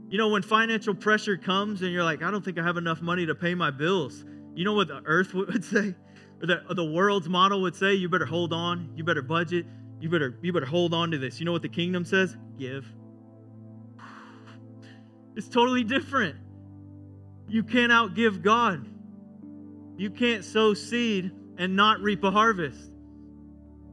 You 0.10 0.18
know, 0.18 0.30
when 0.30 0.42
financial 0.42 0.96
pressure 0.96 1.38
comes 1.38 1.82
and 1.82 1.92
you're 1.92 2.04
like, 2.04 2.24
I 2.24 2.32
don't 2.32 2.44
think 2.44 2.58
I 2.58 2.64
have 2.64 2.78
enough 2.78 3.02
money 3.02 3.26
to 3.26 3.36
pay 3.36 3.54
my 3.54 3.70
bills, 3.70 4.24
you 4.56 4.64
know 4.64 4.74
what 4.74 4.88
the 4.88 5.02
earth 5.06 5.34
would 5.34 5.64
say? 5.64 5.94
Or 6.42 6.48
the, 6.48 6.64
or 6.70 6.74
the 6.74 6.86
world's 6.86 7.30
model 7.30 7.62
would 7.62 7.76
say? 7.76 7.94
You 7.94 8.10
better 8.10 8.26
hold 8.26 8.54
on, 8.54 8.94
you 8.96 9.04
better 9.04 9.22
budget, 9.22 9.66
you 10.04 10.10
better, 10.10 10.38
you 10.42 10.52
better 10.52 10.66
hold 10.66 10.94
on 10.94 11.12
to 11.12 11.18
this. 11.18 11.40
You 11.40 11.46
know 11.46 11.54
what 11.54 11.62
the 11.62 11.70
kingdom 11.70 12.04
says? 12.04 12.36
Give. 12.60 12.86
It's 15.38 15.48
totally 15.48 15.86
different. 15.86 16.36
You 17.48 17.64
can't 17.64 17.90
outgive 17.90 18.42
God. 18.42 18.86
You 19.96 20.10
can't 20.10 20.44
sow 20.44 20.74
seed 20.74 21.32
and 21.58 21.78
not 21.78 22.02
reap 22.02 22.22
a 22.26 22.32
harvest. 22.32 22.92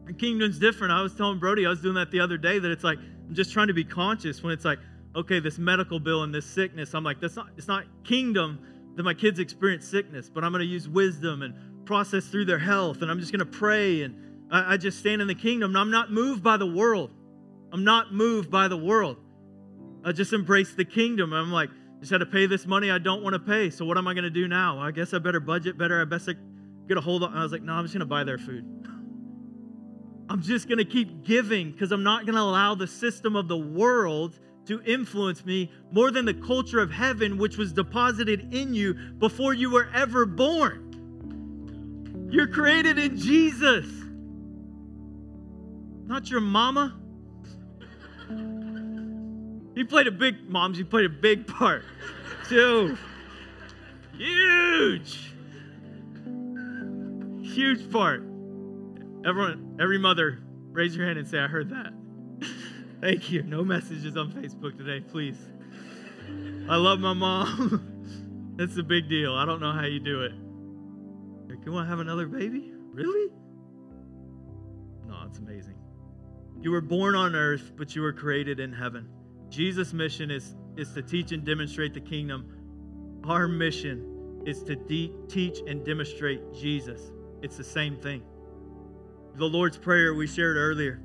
The 0.07 0.13
kingdom's 0.13 0.59
different. 0.59 0.93
I 0.93 1.01
was 1.01 1.15
telling 1.15 1.39
Brody, 1.39 1.65
I 1.65 1.71
was 1.71 1.81
doing 1.81 1.95
that 1.95 2.11
the 2.11 2.19
other 2.19 2.37
day, 2.37 2.59
that 2.59 2.73
it's 2.73 2.83
like, 2.83 2.99
I'm 2.99 3.35
just 3.35 3.53
trying 3.53 3.69
to 3.69 3.75
be 3.75 3.85
conscious 3.85 4.43
when 4.43 4.53
it's 4.53 4.65
like, 4.65 4.81
okay, 5.15 5.39
this 5.39 5.59
medical 5.59 6.01
bill 6.01 6.25
and 6.25 6.35
this 6.35 6.45
sickness. 6.45 6.93
I'm 6.93 7.05
like, 7.05 7.21
that's 7.21 7.37
not, 7.37 7.51
it's 7.57 7.69
not 7.69 7.85
kingdom 8.03 8.59
that 8.97 9.05
my 9.05 9.15
kids 9.15 9.39
experience 9.39 9.87
sickness, 9.87 10.29
but 10.29 10.43
I'm 10.43 10.51
going 10.51 10.67
to 10.67 10.69
use 10.73 10.89
wisdom 10.89 11.43
and 11.43 11.55
process 11.87 12.27
through 12.27 12.47
their 12.47 12.59
health. 12.59 13.01
And 13.01 13.13
I'm 13.13 13.21
just 13.21 13.31
going 13.31 13.39
to 13.39 13.59
pray 13.59 14.03
and 14.03 14.27
I, 14.51 14.75
I 14.75 14.77
just 14.77 14.99
stand 14.99 15.23
in 15.23 15.29
the 15.29 15.35
kingdom. 15.35 15.77
I'm 15.77 15.91
not 15.91 16.11
moved 16.11 16.43
by 16.43 16.57
the 16.57 16.67
world. 16.67 17.11
I'm 17.73 17.85
not 17.85 18.13
moved 18.13 18.51
by 18.51 18.69
the 18.69 18.77
world. 18.77 19.17
I 20.05 20.13
just 20.13 20.33
embrace 20.33 20.75
the 20.75 20.85
kingdom. 20.85 21.33
I'm 21.33 21.53
like, 21.53 21.71
just 22.01 22.11
had 22.11 22.19
to 22.19 22.27
pay 22.27 22.47
this 22.47 22.67
money 22.67 22.91
I 22.91 22.99
don't 22.99 23.23
want 23.23 23.35
to 23.35 23.39
pay. 23.39 23.71
So 23.71 23.85
what 23.85 23.99
am 23.99 24.09
I 24.09 24.15
going 24.15 24.25
to 24.25 24.31
do 24.31 24.49
now? 24.49 24.79
I 24.79 24.91
guess 24.91 25.13
I 25.13 25.19
better 25.19 25.41
budget 25.41 25.77
better. 25.77 26.01
I 26.01 26.05
best 26.05 26.29
get 26.89 26.97
a 26.97 27.01
hold 27.01 27.23
of. 27.23 27.35
I 27.35 27.43
was 27.43 27.53
like, 27.53 27.63
no, 27.63 27.75
I'm 27.75 27.85
just 27.85 27.95
going 27.95 28.01
to 28.01 28.07
buy 28.07 28.25
their 28.25 28.39
food. 28.39 28.65
I'm 30.31 30.43
just 30.43 30.67
going 30.69 30.79
to 30.79 30.85
keep 30.85 31.25
giving 31.25 31.73
because 31.73 31.93
I'm 31.93 32.03
not 32.03 32.25
going 32.25 32.37
to 32.37 32.43
allow 32.43 32.75
the 32.75 32.87
system 32.87 33.37
of 33.37 33.49
the 33.49 33.57
world 33.57 34.39
to 34.67 34.81
influence 34.83 35.45
me 35.45 35.71
more 35.91 36.11
than 36.11 36.25
the 36.25 36.35
culture 36.35 36.81
of 36.81 36.91
heaven, 36.91 37.37
which 37.39 37.57
was 37.57 37.73
deposited 37.73 38.55
in 38.55 38.73
you 38.73 38.95
before 38.95 39.53
you 39.53 39.71
were 39.71 39.89
ever 39.95 40.25
born. 40.27 40.87
You're 42.31 42.47
created 42.47 42.99
in 42.99 43.17
Jesus, 43.19 43.87
not 46.11 46.29
your 46.29 46.41
mama. 46.41 46.99
He 49.77 49.85
played 49.85 50.09
a 50.09 50.11
big, 50.11 50.49
moms, 50.49 50.77
you 50.77 50.85
played 50.85 51.07
a 51.07 51.09
big 51.09 51.47
part. 51.47 51.85
too. 52.49 52.99
huge, 54.19 55.33
huge 57.43 57.91
part. 57.93 58.23
Everyone, 59.25 59.79
every 59.81 59.99
mother, 59.99 60.41
raise 60.73 60.97
your 60.97 61.07
hand 61.07 61.19
and 61.19 61.29
say, 61.29 61.39
I 61.39 61.47
heard 61.47 61.71
that. 61.71 61.93
Thank 63.01 63.31
you. 63.31 63.43
No 63.43 63.63
messages 63.63 64.17
on 64.17 64.33
Facebook 64.33 64.77
today, 64.77 65.01
please. 65.01 65.39
I 66.69 66.77
love 66.77 66.99
my 67.01 67.15
mom. 67.15 67.87
It's 68.59 68.77
a 68.77 68.83
big 68.83 69.09
deal. 69.09 69.33
I 69.33 69.47
don't 69.47 69.59
know 69.59 69.73
how 69.73 69.87
you 69.87 70.01
do 70.01 70.21
it. 70.21 70.33
You 71.65 71.73
want 71.73 71.87
to 71.87 71.89
have 71.89 72.01
another 72.01 72.27
baby? 72.27 72.75
Really? 72.93 73.33
No, 75.07 75.23
it's 75.27 75.39
amazing. 75.39 75.80
You 76.63 76.71
were 76.71 76.81
born 76.81 77.15
on 77.15 77.35
earth, 77.35 77.73
but 77.77 77.95
you 77.95 78.03
were 78.03 78.13
created 78.13 78.61
in 78.61 78.73
heaven. 78.73 79.09
Jesus' 79.49 79.93
mission 79.93 80.31
is, 80.31 80.55
is 80.77 80.93
to 80.93 81.03
teach 81.03 81.33
and 81.33 81.45
demonstrate 81.45 81.95
the 81.95 82.01
kingdom. 82.01 83.21
Our 83.25 83.49
mission 83.49 84.43
is 84.47 84.63
to 84.65 84.77
de- 84.77 85.13
teach 85.29 85.59
and 85.67 85.85
demonstrate 85.85 86.41
Jesus. 86.55 87.13
It's 87.43 87.57
the 87.57 87.65
same 87.65 87.97
thing. 87.97 88.23
The 89.37 89.47
Lord's 89.47 89.79
Prayer 89.79 90.15
we 90.15 90.27
shared 90.27 90.57
earlier 90.57 91.01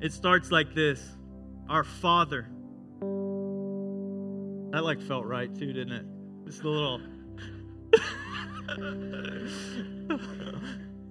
it 0.00 0.12
starts 0.12 0.50
like 0.50 0.74
this 0.74 1.02
Our 1.68 1.84
Father. 1.84 2.50
That 4.72 4.82
like 4.84 5.00
felt 5.00 5.24
right 5.24 5.52
too, 5.54 5.72
didn't 5.72 5.92
it? 5.92 6.06
Just 6.46 6.62
a 6.62 6.68
little. 6.68 7.00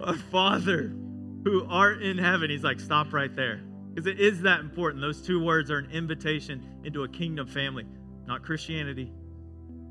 Our 0.00 0.16
Father 0.30 0.94
who 1.46 1.64
art 1.70 2.02
in 2.02 2.18
heaven. 2.18 2.50
He's 2.50 2.64
like, 2.64 2.80
stop 2.80 3.12
right 3.12 3.34
there. 3.36 3.60
Because 3.94 4.08
it 4.08 4.18
is 4.18 4.42
that 4.42 4.58
important. 4.58 5.00
Those 5.00 5.22
two 5.22 5.40
words 5.40 5.70
are 5.70 5.78
an 5.78 5.88
invitation 5.92 6.60
into 6.82 7.04
a 7.04 7.08
kingdom 7.08 7.46
family, 7.46 7.86
not 8.26 8.42
Christianity. 8.42 9.12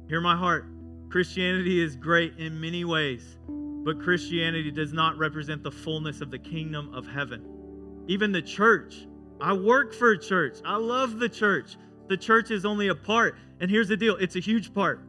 Hear 0.10 0.20
my 0.20 0.36
heart. 0.36 0.66
Christianity 1.10 1.82
is 1.82 1.96
great 1.96 2.36
in 2.38 2.60
many 2.60 2.84
ways, 2.84 3.38
But 3.48 4.02
Christianity 4.02 4.70
does 4.70 4.92
not 4.92 5.18
represent 5.18 5.64
the 5.64 5.72
fullness 5.72 6.20
of 6.20 6.30
the 6.30 6.40
kingdom 6.40 6.94
of 6.94 7.08
heaven. 7.08 8.04
Even 8.08 8.34
the 8.34 8.42
church. 8.42 9.08
I 9.40 9.54
work 9.54 9.94
for 9.94 10.12
a 10.12 10.20
church. 10.20 10.58
I 10.66 10.76
love 10.76 11.20
the 11.20 11.30
church. 11.30 11.78
The 12.10 12.18
church 12.18 12.52
is 12.52 12.66
only 12.66 12.90
a 12.90 12.96
part. 12.96 13.38
And 13.62 13.72
here's 13.72 13.88
the 13.88 13.96
deal 13.96 14.18
it's 14.18 14.36
a 14.36 14.42
huge 14.42 14.74
part, 14.74 15.00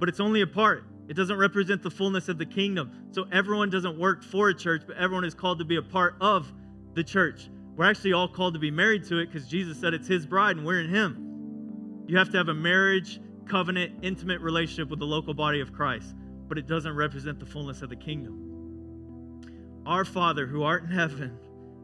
but 0.00 0.08
it's 0.08 0.18
only 0.18 0.40
a 0.40 0.46
part. 0.46 0.86
It 1.08 1.14
doesn't 1.14 1.36
represent 1.36 1.82
the 1.82 1.90
fullness 1.90 2.28
of 2.28 2.38
the 2.38 2.46
kingdom. 2.46 3.08
So 3.10 3.26
everyone 3.30 3.70
doesn't 3.70 3.98
work 3.98 4.22
for 4.22 4.48
a 4.48 4.54
church, 4.54 4.82
but 4.86 4.96
everyone 4.96 5.24
is 5.24 5.34
called 5.34 5.58
to 5.58 5.64
be 5.64 5.76
a 5.76 5.82
part 5.82 6.16
of 6.20 6.50
the 6.94 7.04
church. 7.04 7.50
We're 7.76 7.84
actually 7.90 8.12
all 8.12 8.28
called 8.28 8.54
to 8.54 8.60
be 8.60 8.70
married 8.70 9.04
to 9.06 9.18
it 9.18 9.26
because 9.26 9.48
Jesus 9.48 9.78
said 9.78 9.94
it's 9.94 10.08
his 10.08 10.26
bride 10.26 10.56
and 10.56 10.64
we're 10.64 10.80
in 10.80 10.88
him. 10.88 12.04
You 12.06 12.16
have 12.18 12.30
to 12.30 12.38
have 12.38 12.48
a 12.48 12.54
marriage, 12.54 13.20
covenant, 13.46 13.98
intimate 14.02 14.40
relationship 14.40 14.88
with 14.88 15.00
the 15.00 15.06
local 15.06 15.34
body 15.34 15.60
of 15.60 15.72
Christ, 15.72 16.14
but 16.48 16.56
it 16.56 16.66
doesn't 16.66 16.94
represent 16.94 17.40
the 17.40 17.46
fullness 17.46 17.82
of 17.82 17.90
the 17.90 17.96
kingdom. 17.96 19.42
Our 19.86 20.04
Father 20.04 20.46
who 20.46 20.62
art 20.62 20.84
in 20.84 20.90
heaven, 20.90 21.38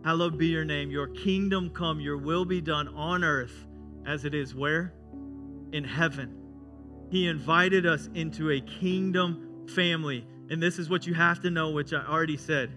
hallowed 0.05 0.39
be 0.39 0.47
your 0.47 0.65
name. 0.65 0.91
Your 0.91 1.09
kingdom 1.09 1.71
come, 1.71 2.01
your 2.01 2.17
will 2.17 2.45
be 2.45 2.61
done 2.61 2.89
on 2.89 3.25
earth 3.25 3.67
as 4.07 4.25
it 4.25 4.35
is 4.35 4.55
where? 4.55 4.95
In 5.73 5.85
heaven. 5.85 6.40
He 7.11 7.27
invited 7.27 7.87
us 7.87 8.09
into 8.15 8.51
a 8.53 8.61
kingdom 8.61 9.67
family. 9.69 10.27
And 10.49 10.63
this 10.63 10.79
is 10.79 10.89
what 10.89 11.07
you 11.07 11.15
have 11.15 11.41
to 11.43 11.51
know, 11.51 11.71
which 11.71 11.93
I 11.93 12.05
already 12.07 12.37
said. 12.37 12.73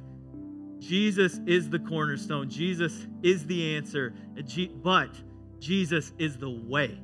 Jesus 0.79 1.39
is 1.45 1.69
the 1.69 1.79
cornerstone, 1.79 2.49
Jesus 2.49 3.07
is 3.21 3.45
the 3.45 3.75
answer, 3.75 4.13
but 4.83 5.09
Jesus 5.59 6.11
is 6.17 6.35
the 6.35 6.49
way. 6.49 6.99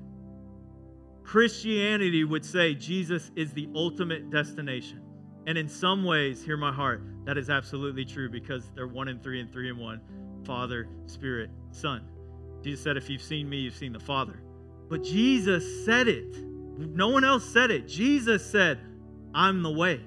Christianity 1.23 2.23
would 2.23 2.43
say 2.43 2.73
Jesus 2.73 3.31
is 3.35 3.53
the 3.53 3.69
ultimate 3.73 4.29
destination. 4.29 5.01
And 5.47 5.57
in 5.57 5.69
some 5.69 6.03
ways, 6.03 6.43
hear 6.43 6.57
my 6.57 6.73
heart, 6.73 7.03
that 7.25 7.37
is 7.37 7.49
absolutely 7.49 8.03
true 8.03 8.29
because 8.29 8.69
they're 8.75 8.87
one 8.87 9.07
and 9.07 9.21
three 9.23 9.39
and 9.39 9.51
three 9.51 9.69
and 9.69 9.77
one 9.77 10.01
Father, 10.45 10.87
Spirit, 11.05 11.49
Son. 11.71 12.03
Jesus 12.63 12.83
said, 12.83 12.97
If 12.97 13.09
you've 13.09 13.21
seen 13.21 13.47
me, 13.47 13.57
you've 13.57 13.75
seen 13.75 13.93
the 13.93 13.99
Father. 13.99 14.41
But 14.89 15.03
Jesus 15.03 15.85
said 15.85 16.07
it. 16.07 16.35
No 16.79 17.09
one 17.09 17.25
else 17.25 17.43
said 17.43 17.71
it. 17.71 17.87
Jesus 17.87 18.49
said, 18.49 18.79
I'm 19.33 19.63
the 19.63 19.71
way. 19.71 19.99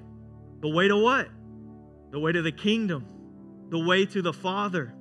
The 0.61 0.69
way 0.69 0.87
to 0.87 0.97
what? 0.97 1.29
The 2.11 2.19
way 2.19 2.31
to 2.31 2.41
the 2.41 2.51
kingdom, 2.51 3.05
the 3.69 3.79
way 3.79 4.05
to 4.07 4.21
the 4.21 4.33
Father. 4.33 4.93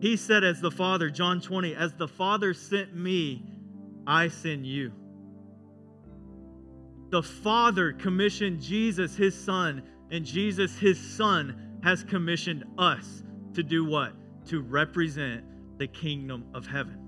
He 0.00 0.16
said, 0.16 0.42
as 0.42 0.60
the 0.60 0.70
Father, 0.70 1.08
John 1.08 1.40
20, 1.40 1.74
as 1.74 1.94
the 1.94 2.08
Father 2.08 2.52
sent 2.52 2.96
me, 2.96 3.44
I 4.06 4.28
send 4.28 4.66
you. 4.66 4.92
The 7.10 7.22
Father 7.22 7.92
commissioned 7.92 8.60
Jesus, 8.60 9.14
his 9.14 9.34
Son, 9.38 9.82
and 10.10 10.24
Jesus, 10.24 10.78
his 10.78 10.98
Son, 10.98 11.78
has 11.84 12.02
commissioned 12.02 12.64
us 12.78 13.22
to 13.54 13.62
do 13.62 13.84
what? 13.84 14.14
To 14.46 14.62
represent 14.62 15.44
the 15.78 15.86
kingdom 15.86 16.44
of 16.54 16.66
heaven. 16.66 16.98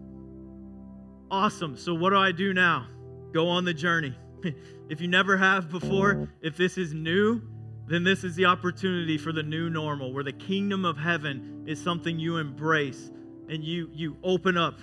Awesome. 1.31 1.77
So, 1.77 1.95
what 1.95 2.11
do 2.11 2.17
I 2.17 2.33
do 2.33 2.53
now? 2.53 2.87
Go 3.33 3.49
on 3.49 3.65
the 3.65 3.75
journey. 3.75 4.15
if 4.89 5.01
you 5.01 5.09
never 5.09 5.37
have 5.37 5.71
before, 5.71 6.29
if 6.43 6.57
this 6.57 6.79
is 6.79 6.93
new, 6.93 7.41
then 7.87 8.05
this 8.05 8.25
is 8.25 8.35
the 8.37 8.45
opportunity 8.45 9.19
for 9.19 9.33
the 9.33 9.43
new 9.43 9.69
normal 9.69 10.13
where 10.13 10.25
the 10.25 10.33
kingdom 10.33 10.85
of 10.85 10.97
heaven 10.97 11.65
is 11.67 11.83
something 11.83 12.19
you 12.19 12.37
embrace 12.37 13.11
and 13.49 13.65
you 13.65 13.91
you 13.93 14.17
open 14.23 14.57
up 14.57 14.79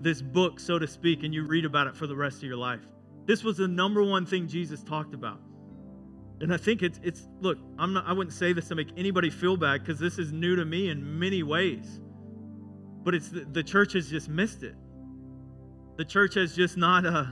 this 0.00 0.22
book 0.22 0.60
so 0.60 0.78
to 0.78 0.86
speak 0.86 1.24
and 1.24 1.34
you 1.34 1.44
read 1.46 1.64
about 1.64 1.86
it 1.86 1.96
for 1.96 2.06
the 2.06 2.16
rest 2.16 2.38
of 2.38 2.44
your 2.44 2.56
life. 2.56 2.80
This 3.26 3.42
was 3.42 3.56
the 3.56 3.68
number 3.68 4.02
one 4.02 4.26
thing 4.26 4.46
Jesus 4.46 4.82
talked 4.82 5.14
about. 5.14 5.40
And 6.40 6.52
I 6.52 6.56
think 6.56 6.82
it's 6.82 7.00
it's 7.02 7.28
look, 7.40 7.58
I'm 7.78 7.92
not 7.92 8.06
I 8.06 8.12
wouldn't 8.12 8.34
say 8.34 8.52
this 8.52 8.68
to 8.68 8.74
make 8.74 8.88
anybody 8.96 9.30
feel 9.30 9.56
bad 9.56 9.82
because 9.82 9.98
this 9.98 10.18
is 10.18 10.32
new 10.32 10.56
to 10.56 10.64
me 10.64 10.90
in 10.90 11.18
many 11.18 11.42
ways. 11.42 12.00
But 13.02 13.14
it's 13.14 13.28
the, 13.28 13.46
the 13.52 13.62
church 13.62 13.92
has 13.92 14.08
just 14.08 14.28
missed 14.28 14.62
it. 14.62 14.74
The 15.96 16.04
church 16.04 16.34
has 16.34 16.56
just 16.56 16.76
not, 16.76 17.06
uh, 17.06 17.26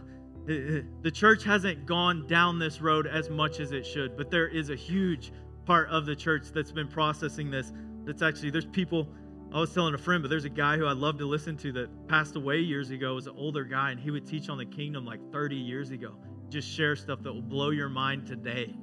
the 0.46 1.10
church 1.12 1.44
hasn't 1.44 1.86
gone 1.86 2.26
down 2.26 2.58
this 2.58 2.80
road 2.80 3.06
as 3.06 3.30
much 3.30 3.60
as 3.60 3.72
it 3.72 3.86
should, 3.86 4.16
but 4.16 4.30
there 4.30 4.48
is 4.48 4.70
a 4.70 4.76
huge 4.76 5.32
part 5.64 5.88
of 5.88 6.06
the 6.06 6.16
church 6.16 6.46
that's 6.52 6.72
been 6.72 6.88
processing 6.88 7.50
this. 7.50 7.72
That's 8.04 8.22
actually, 8.22 8.50
there's 8.50 8.66
people, 8.66 9.08
I 9.52 9.60
was 9.60 9.72
telling 9.72 9.94
a 9.94 9.98
friend, 9.98 10.22
but 10.22 10.30
there's 10.30 10.44
a 10.44 10.50
guy 10.50 10.76
who 10.76 10.86
I 10.86 10.92
love 10.92 11.18
to 11.18 11.26
listen 11.26 11.56
to 11.58 11.72
that 11.72 12.08
passed 12.08 12.34
away 12.34 12.58
years 12.58 12.90
ago, 12.90 13.14
was 13.14 13.28
an 13.28 13.34
older 13.36 13.64
guy, 13.64 13.92
and 13.92 14.00
he 14.00 14.10
would 14.10 14.26
teach 14.26 14.48
on 14.48 14.58
the 14.58 14.66
kingdom 14.66 15.04
like 15.04 15.20
30 15.32 15.56
years 15.56 15.90
ago. 15.90 16.16
Just 16.48 16.68
share 16.68 16.96
stuff 16.96 17.22
that 17.22 17.32
will 17.32 17.42
blow 17.42 17.70
your 17.70 17.88
mind 17.88 18.26
today. 18.26 18.74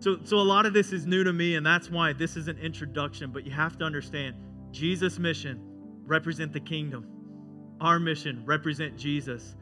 So, 0.00 0.18
so 0.24 0.38
a 0.38 0.42
lot 0.42 0.66
of 0.66 0.72
this 0.72 0.92
is 0.92 1.06
new 1.06 1.22
to 1.24 1.32
me, 1.32 1.54
and 1.54 1.64
that's 1.64 1.90
why 1.90 2.12
this 2.12 2.36
is 2.36 2.48
an 2.48 2.58
introduction, 2.58 3.30
but 3.30 3.44
you 3.44 3.52
have 3.52 3.78
to 3.78 3.84
understand 3.84 4.36
Jesus' 4.72 5.18
mission 5.18 5.60
represent 6.04 6.52
the 6.52 6.60
kingdom 6.60 7.06
our 7.80 7.98
mission 7.98 8.42
represent 8.44 8.96
Jesus. 8.96 9.54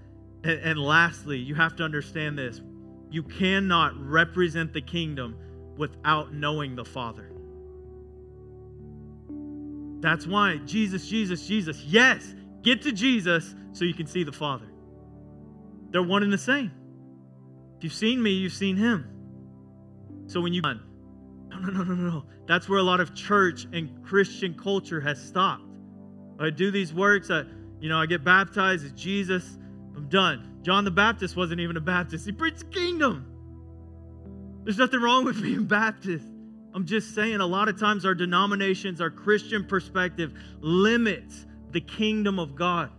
And, 0.47 0.61
and 0.61 0.79
lastly, 0.79 1.39
you 1.39 1.57
have 1.57 1.75
to 1.77 1.83
understand 1.83 2.39
this 2.39 2.61
you 3.11 3.23
cannot 3.23 3.97
represent 3.97 4.73
the 4.73 4.81
kingdom 4.81 5.37
without 5.77 6.33
knowing 6.33 6.77
the 6.77 6.85
Father. 6.85 7.31
That's 10.01 10.27
why 10.27 10.59
Jesus, 10.59 11.09
Jesus, 11.09 11.47
Jesus. 11.47 11.83
Yes, 11.85 12.35
get 12.63 12.83
to 12.83 12.93
Jesus 12.93 13.55
so 13.73 13.85
you 13.85 13.95
can 13.95 14.07
see 14.07 14.25
the 14.25 14.33
Father. 14.33 14.67
They're 15.91 16.03
one 16.03 16.23
and 16.23 16.33
the 16.33 16.39
same. 16.39 16.73
If 17.79 17.85
you've 17.85 17.93
seen 17.93 18.23
me, 18.23 18.31
you've 18.31 18.53
seen 18.53 18.77
him. 18.77 19.09
So 20.27 20.41
when 20.41 20.53
you 20.53 20.63
no, 20.63 20.75
no, 21.59 21.71
no, 21.71 21.83
no, 21.83 21.95
no. 21.95 22.25
That's 22.47 22.69
where 22.69 22.79
a 22.79 22.83
lot 22.83 23.01
of 23.01 23.15
church 23.15 23.67
and 23.73 24.05
Christian 24.05 24.55
culture 24.55 25.01
has 25.01 25.23
stopped. 25.23 25.65
I 26.39 26.51
do 26.51 26.71
these 26.71 26.93
works. 26.93 27.31
I, 27.31 27.45
you 27.81 27.89
know, 27.89 27.99
I 27.99 28.07
get 28.07 28.25
baptized 28.25 28.85
as 28.85 28.93
Jesus. 28.93 29.59
Done. 30.09 30.59
John 30.63 30.85
the 30.85 30.91
Baptist 30.91 31.37
wasn't 31.37 31.61
even 31.61 31.77
a 31.77 31.81
Baptist. 31.81 32.27
He 32.27 32.33
preached 32.33 32.59
the 32.59 32.65
kingdom. 32.67 33.27
There's 34.65 34.79
nothing 34.79 35.01
wrong 35.01 35.25
with 35.25 35.43
being 35.43 35.65
Baptist. 35.65 36.27
I'm 36.75 36.85
just 36.85 37.15
saying, 37.15 37.41
a 37.41 37.47
lot 37.47 37.69
of 37.69 37.81
times 37.81 38.05
our 38.05 38.15
denominations, 38.15 39.01
our 39.01 39.11
Christian 39.11 39.65
perspective 39.65 40.35
limits 40.61 41.47
the 41.71 41.81
kingdom 41.81 42.39
of 42.39 42.55
God. 42.55 42.91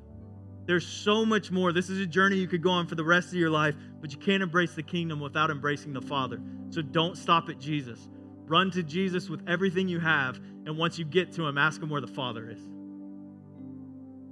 There's 0.66 0.86
so 0.86 1.26
much 1.26 1.52
more. 1.52 1.72
This 1.72 1.90
is 1.90 2.00
a 2.00 2.06
journey 2.06 2.38
you 2.38 2.48
could 2.48 2.62
go 2.62 2.72
on 2.72 2.88
for 2.88 2.96
the 2.96 3.04
rest 3.04 3.28
of 3.30 3.36
your 3.36 3.50
life, 3.50 3.76
but 4.02 4.12
you 4.12 4.18
can't 4.18 4.44
embrace 4.44 4.74
the 4.74 4.84
kingdom 4.84 5.20
without 5.20 5.50
embracing 5.50 5.94
the 5.94 6.02
Father. 6.02 6.42
So 6.72 6.82
don't 6.82 7.18
stop 7.18 7.50
at 7.50 7.60
Jesus. 7.60 8.10
Run 8.48 8.72
to 8.72 8.84
Jesus 8.84 9.30
with 9.30 9.48
everything 9.48 9.88
you 9.88 10.00
have, 10.00 10.38
and 10.66 10.78
once 10.78 10.98
you 10.98 11.06
get 11.06 11.32
to 11.34 11.46
Him, 11.46 11.58
ask 11.58 11.82
Him 11.82 11.90
where 11.90 12.02
the 12.02 12.08
Father 12.08 12.50
is. 12.50 12.60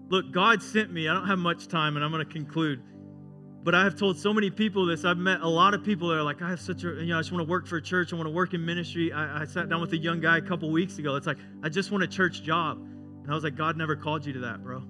Look, 0.10 0.32
God 0.32 0.62
sent 0.62 0.92
me. 0.92 1.08
I 1.08 1.14
don't 1.14 1.28
have 1.28 1.40
much 1.40 1.68
time, 1.68 1.96
and 1.96 2.06
I'm 2.06 2.12
going 2.12 2.26
to 2.26 2.32
conclude. 2.32 2.82
But 3.64 3.74
I 3.74 3.84
have 3.84 3.96
told 3.96 4.20
so 4.20 4.32
many 4.32 4.52
people 4.52 4.86
this. 4.86 5.06
I've 5.06 5.18
met 5.18 5.42
a 5.42 5.48
lot 5.48 5.74
of 5.74 5.84
people 5.84 6.10
that 6.10 6.16
are 6.16 6.24
like, 6.24 6.44
I 6.44 6.50
have 6.52 6.62
such 6.62 6.84
a, 6.84 6.90
you 6.90 7.08
know, 7.08 7.18
I 7.18 7.22
just 7.22 7.32
want 7.32 7.44
to 7.44 7.50
work 7.50 7.66
for 7.66 7.78
a 7.78 7.82
church. 7.82 8.14
I 8.14 8.16
want 8.16 8.28
to 8.28 8.34
work 8.34 8.54
in 8.54 8.64
ministry. 8.64 9.12
I, 9.12 9.42
I 9.42 9.46
sat 9.46 9.70
down 9.70 9.82
with 9.82 9.92
a 9.94 9.98
young 9.98 10.20
guy 10.20 10.38
a 10.38 10.42
couple 10.42 10.70
weeks 10.70 11.00
ago. 11.00 11.16
It's 11.16 11.26
like, 11.26 11.40
I 11.64 11.70
just 11.70 11.90
want 11.90 12.04
a 12.04 12.08
church 12.08 12.44
job. 12.44 12.78
And 12.78 13.32
I 13.32 13.34
was 13.34 13.44
like, 13.44 13.56
God 13.56 13.76
never 13.76 13.96
called 13.96 14.24
you 14.24 14.34
to 14.34 14.40
that, 14.42 14.64
bro. 14.64 14.84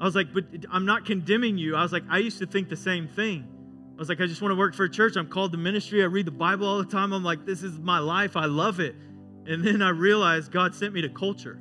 I 0.00 0.04
was 0.04 0.16
like, 0.16 0.34
but 0.34 0.46
I'm 0.72 0.84
not 0.84 1.04
condemning 1.04 1.58
you. 1.58 1.76
I 1.76 1.82
was 1.82 1.92
like, 1.92 2.02
I 2.10 2.18
used 2.18 2.38
to 2.38 2.46
think 2.46 2.68
the 2.68 2.76
same 2.76 3.06
thing. 3.06 3.46
I 3.94 3.98
was 3.98 4.08
like, 4.08 4.20
I 4.20 4.26
just 4.26 4.42
want 4.42 4.50
to 4.50 4.56
work 4.56 4.74
for 4.74 4.84
a 4.84 4.90
church. 4.90 5.14
I'm 5.16 5.28
called 5.28 5.52
to 5.52 5.58
ministry. 5.58 6.02
I 6.02 6.06
read 6.06 6.26
the 6.26 6.32
Bible 6.32 6.66
all 6.66 6.78
the 6.78 6.90
time. 6.90 7.12
I'm 7.12 7.22
like, 7.22 7.46
this 7.46 7.62
is 7.62 7.78
my 7.78 8.00
life. 8.00 8.36
I 8.36 8.46
love 8.46 8.80
it. 8.80 8.96
And 9.46 9.64
then 9.64 9.80
I 9.80 9.90
realized 9.90 10.50
God 10.50 10.74
sent 10.74 10.92
me 10.92 11.02
to 11.02 11.08
culture. 11.08 11.60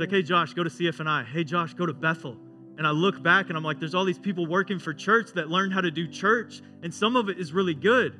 He's 0.00 0.06
like, 0.06 0.16
hey, 0.16 0.22
Josh, 0.22 0.54
go 0.54 0.64
to 0.64 0.70
CFNI. 0.70 1.26
Hey, 1.26 1.44
Josh, 1.44 1.74
go 1.74 1.84
to 1.84 1.92
Bethel. 1.92 2.34
And 2.78 2.86
I 2.86 2.90
look 2.90 3.22
back 3.22 3.50
and 3.50 3.58
I'm 3.58 3.62
like, 3.62 3.78
there's 3.78 3.94
all 3.94 4.06
these 4.06 4.18
people 4.18 4.46
working 4.46 4.78
for 4.78 4.94
church 4.94 5.34
that 5.34 5.50
learn 5.50 5.70
how 5.70 5.82
to 5.82 5.90
do 5.90 6.08
church. 6.08 6.62
And 6.82 6.94
some 6.94 7.16
of 7.16 7.28
it 7.28 7.38
is 7.38 7.52
really 7.52 7.74
good. 7.74 8.18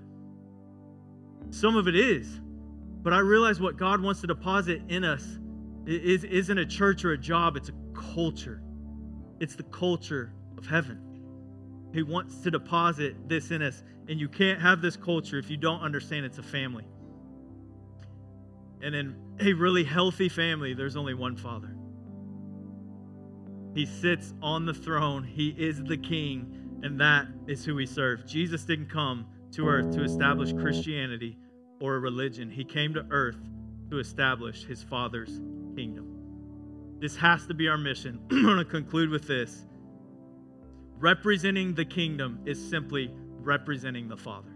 Some 1.48 1.76
of 1.78 1.88
it 1.88 1.96
is. 1.96 2.38
But 3.02 3.14
I 3.14 3.20
realize 3.20 3.62
what 3.62 3.78
God 3.78 4.02
wants 4.02 4.20
to 4.20 4.26
deposit 4.26 4.82
in 4.90 5.04
us 5.04 5.38
is, 5.86 6.24
isn't 6.24 6.58
a 6.58 6.66
church 6.66 7.02
or 7.02 7.12
a 7.12 7.18
job, 7.18 7.56
it's 7.56 7.70
a 7.70 7.74
culture. 7.94 8.60
It's 9.40 9.56
the 9.56 9.62
culture 9.62 10.34
of 10.58 10.66
heaven. 10.66 11.00
He 11.94 12.02
wants 12.02 12.42
to 12.42 12.50
deposit 12.50 13.26
this 13.26 13.52
in 13.52 13.62
us. 13.62 13.84
And 14.06 14.20
you 14.20 14.28
can't 14.28 14.60
have 14.60 14.82
this 14.82 14.98
culture 14.98 15.38
if 15.38 15.48
you 15.48 15.56
don't 15.56 15.80
understand 15.80 16.26
it's 16.26 16.36
a 16.36 16.42
family. 16.42 16.84
And 18.82 18.94
in 18.94 19.16
a 19.40 19.52
really 19.52 19.84
healthy 19.84 20.28
family, 20.28 20.74
there's 20.74 20.96
only 20.96 21.14
one 21.14 21.36
Father. 21.36 21.74
He 23.74 23.86
sits 23.86 24.34
on 24.42 24.66
the 24.66 24.74
throne, 24.74 25.24
He 25.24 25.50
is 25.50 25.82
the 25.84 25.96
King, 25.96 26.80
and 26.82 27.00
that 27.00 27.26
is 27.46 27.64
who 27.64 27.74
we 27.74 27.86
serve. 27.86 28.26
Jesus 28.26 28.64
didn't 28.64 28.90
come 28.90 29.26
to 29.52 29.68
earth 29.68 29.94
to 29.94 30.04
establish 30.04 30.52
Christianity 30.52 31.38
or 31.80 31.96
a 31.96 31.98
religion, 31.98 32.50
He 32.50 32.64
came 32.64 32.92
to 32.94 33.06
earth 33.10 33.38
to 33.90 33.98
establish 33.98 34.64
His 34.64 34.82
Father's 34.82 35.40
kingdom. 35.74 36.16
This 36.98 37.16
has 37.16 37.46
to 37.46 37.54
be 37.54 37.68
our 37.68 37.78
mission. 37.78 38.20
I'm 38.30 38.42
going 38.42 38.58
to 38.58 38.64
conclude 38.64 39.08
with 39.08 39.26
this. 39.26 39.64
Representing 40.98 41.74
the 41.74 41.84
kingdom 41.84 42.40
is 42.44 42.62
simply 42.62 43.10
representing 43.40 44.06
the 44.08 44.18
Father 44.18 44.50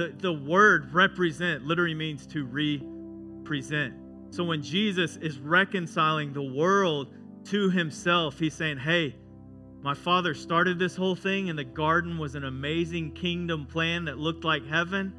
The, 0.00 0.14
the 0.16 0.32
word 0.32 0.94
represent 0.94 1.66
literally 1.66 1.92
means 1.92 2.26
to 2.28 2.46
represent. 2.46 3.92
So 4.30 4.44
when 4.44 4.62
Jesus 4.62 5.18
is 5.18 5.38
reconciling 5.38 6.32
the 6.32 6.42
world 6.42 7.12
to 7.48 7.68
himself, 7.68 8.38
he's 8.38 8.54
saying, 8.54 8.78
Hey, 8.78 9.14
my 9.82 9.92
father 9.92 10.32
started 10.32 10.78
this 10.78 10.96
whole 10.96 11.14
thing, 11.14 11.50
and 11.50 11.58
the 11.58 11.64
garden 11.64 12.16
was 12.16 12.34
an 12.34 12.44
amazing 12.44 13.12
kingdom 13.12 13.66
plan 13.66 14.06
that 14.06 14.16
looked 14.16 14.42
like 14.42 14.66
heaven. 14.66 15.12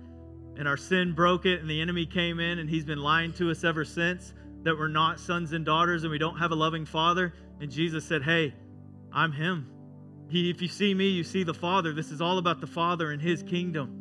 And 0.58 0.68
our 0.68 0.78
sin 0.78 1.14
broke 1.14 1.46
it, 1.46 1.62
and 1.62 1.70
the 1.70 1.80
enemy 1.80 2.08
came 2.08 2.40
in, 2.40 2.58
and 2.58 2.68
he's 2.68 2.84
been 2.84 3.04
lying 3.04 3.34
to 3.34 3.52
us 3.52 3.64
ever 3.64 3.86
since 3.86 4.34
that 4.64 4.76
we're 4.76 4.88
not 4.88 5.20
sons 5.20 5.54
and 5.54 5.64
daughters 5.64 6.02
and 6.02 6.12
we 6.12 6.18
don't 6.18 6.40
have 6.40 6.50
a 6.50 6.56
loving 6.56 6.88
father. 6.88 7.36
And 7.60 7.70
Jesus 7.70 8.04
said, 8.04 8.24
Hey, 8.24 8.56
I'm 9.14 9.32
him. 9.32 9.70
He, 10.28 10.50
if 10.50 10.60
you 10.60 10.68
see 10.68 10.96
me, 10.96 11.10
you 11.10 11.24
see 11.24 11.44
the 11.44 11.54
Father. 11.54 11.94
This 11.94 12.10
is 12.10 12.20
all 12.20 12.40
about 12.40 12.62
the 12.62 12.68
Father 12.68 13.12
and 13.12 13.22
his 13.22 13.44
kingdom. 13.44 14.01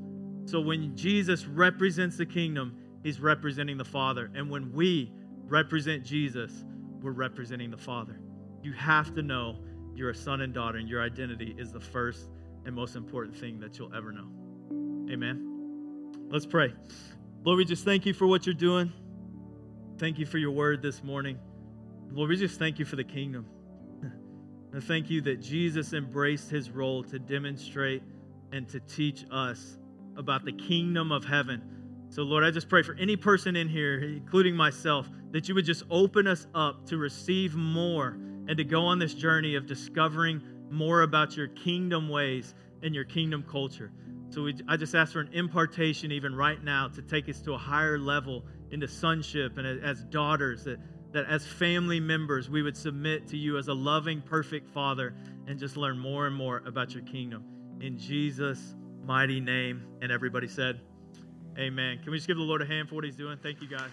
So 0.51 0.61
when 0.61 0.97
Jesus 0.97 1.47
represents 1.47 2.17
the 2.17 2.27
kingdom, 2.27 2.77
he's 3.05 3.21
representing 3.21 3.79
the 3.79 3.85
Father. 3.85 4.33
And 4.35 4.51
when 4.51 4.73
we 4.73 5.13
represent 5.47 6.05
Jesus, 6.05 6.65
we're 7.01 7.13
representing 7.13 7.71
the 7.71 7.77
Father. 7.77 8.19
You 8.61 8.73
have 8.73 9.15
to 9.15 9.23
know 9.23 9.59
you're 9.95 10.11
a 10.11 10.15
son 10.15 10.41
and 10.41 10.53
daughter, 10.53 10.79
and 10.79 10.89
your 10.89 11.03
identity 11.03 11.55
is 11.57 11.71
the 11.71 11.79
first 11.79 12.31
and 12.67 12.75
most 12.75 12.97
important 12.97 13.37
thing 13.37 13.61
that 13.61 13.79
you'll 13.79 13.95
ever 13.95 14.11
know. 14.11 14.27
Amen. 15.13 16.27
Let's 16.31 16.47
pray. 16.47 16.75
Lord, 17.45 17.59
we 17.59 17.65
just 17.65 17.85
thank 17.85 18.05
you 18.05 18.13
for 18.13 18.27
what 18.27 18.45
you're 18.45 18.53
doing. 18.53 18.93
Thank 19.99 20.19
you 20.19 20.27
for 20.27 20.39
your 20.39 20.51
word 20.51 20.83
this 20.83 21.05
morning. 21.05 21.39
Lord, 22.11 22.29
we 22.29 22.37
just 22.37 22.59
thank 22.59 22.81
you 22.81 22.85
for 22.85 22.97
the 22.97 23.05
kingdom. 23.05 23.47
and 24.03 24.83
thank 24.83 25.11
you 25.11 25.21
that 25.23 25.41
Jesus 25.41 25.93
embraced 25.93 26.51
his 26.51 26.71
role 26.71 27.05
to 27.05 27.21
demonstrate 27.21 28.03
and 28.51 28.69
to 28.71 28.81
teach 28.81 29.25
us 29.31 29.77
about 30.21 30.45
the 30.45 30.53
kingdom 30.53 31.11
of 31.11 31.25
heaven. 31.25 31.63
So, 32.11 32.23
Lord, 32.23 32.45
I 32.45 32.51
just 32.51 32.69
pray 32.69 32.83
for 32.83 32.95
any 32.95 33.17
person 33.17 33.57
in 33.57 33.69
here, 33.69 34.01
including 34.03 34.55
myself, 34.55 35.09
that 35.33 35.49
you 35.49 35.55
would 35.55 35.65
just 35.65 35.83
open 35.91 36.27
us 36.27 36.47
up 36.55 36.87
to 36.87 36.97
receive 36.97 37.55
more 37.55 38.19
and 38.49 38.57
to 38.57 38.65
go 38.65 38.83
on 38.83 38.99
this 38.99 39.15
journey 39.15 39.55
of 39.55 39.67
discovering 39.67 40.43
more 40.71 41.03
about 41.03 41.37
your 41.37 41.49
kingdom 41.49 42.09
ways 42.09 42.55
and 42.83 42.95
your 42.95 43.05
kingdom 43.05 43.45
culture. 43.49 43.93
So 44.31 44.43
we, 44.43 44.55
I 44.69 44.77
just 44.77 44.95
ask 44.95 45.13
for 45.13 45.21
an 45.21 45.31
impartation 45.33 46.13
even 46.13 46.35
right 46.35 46.63
now 46.63 46.89
to 46.89 47.03
take 47.03 47.29
us 47.29 47.41
to 47.43 47.55
a 47.55 47.59
higher 47.59 47.99
level 47.99 48.45
into 48.71 48.87
sonship 48.87 49.59
and 49.59 49.67
as 49.67 50.05
daughters, 50.05 50.65
that, 50.65 50.79
that 51.13 51.27
as 51.27 51.47
family 51.47 51.99
members 51.99 52.49
we 52.49 52.63
would 52.63 52.77
submit 52.77 53.27
to 53.29 53.37
you 53.37 53.59
as 53.59 53.69
a 53.69 53.75
loving, 53.75 54.21
perfect 54.21 54.69
Father 54.69 55.15
and 55.47 55.59
just 55.59 55.77
learn 55.77 55.99
more 55.99 56.27
and 56.27 56.37
more 56.37 56.63
about 56.67 56.95
your 56.95 57.03
kingdom. 57.03 57.45
In 57.81 57.99
Jesus' 57.99 58.77
mighty 59.11 59.41
name. 59.41 59.83
And 60.01 60.13
everybody 60.13 60.47
said, 60.47 60.81
Amen. 61.59 61.99
Can 61.99 62.13
we 62.13 62.19
just 62.19 62.29
give 62.29 62.37
the 62.37 62.45
Lord 62.45 62.63
a 62.63 62.65
hand 62.65 62.89
for 62.89 62.95
what 62.95 63.03
he's 63.03 63.17
doing? 63.17 63.39
Thank 63.43 63.61
you, 63.61 63.67
guys. 63.67 63.91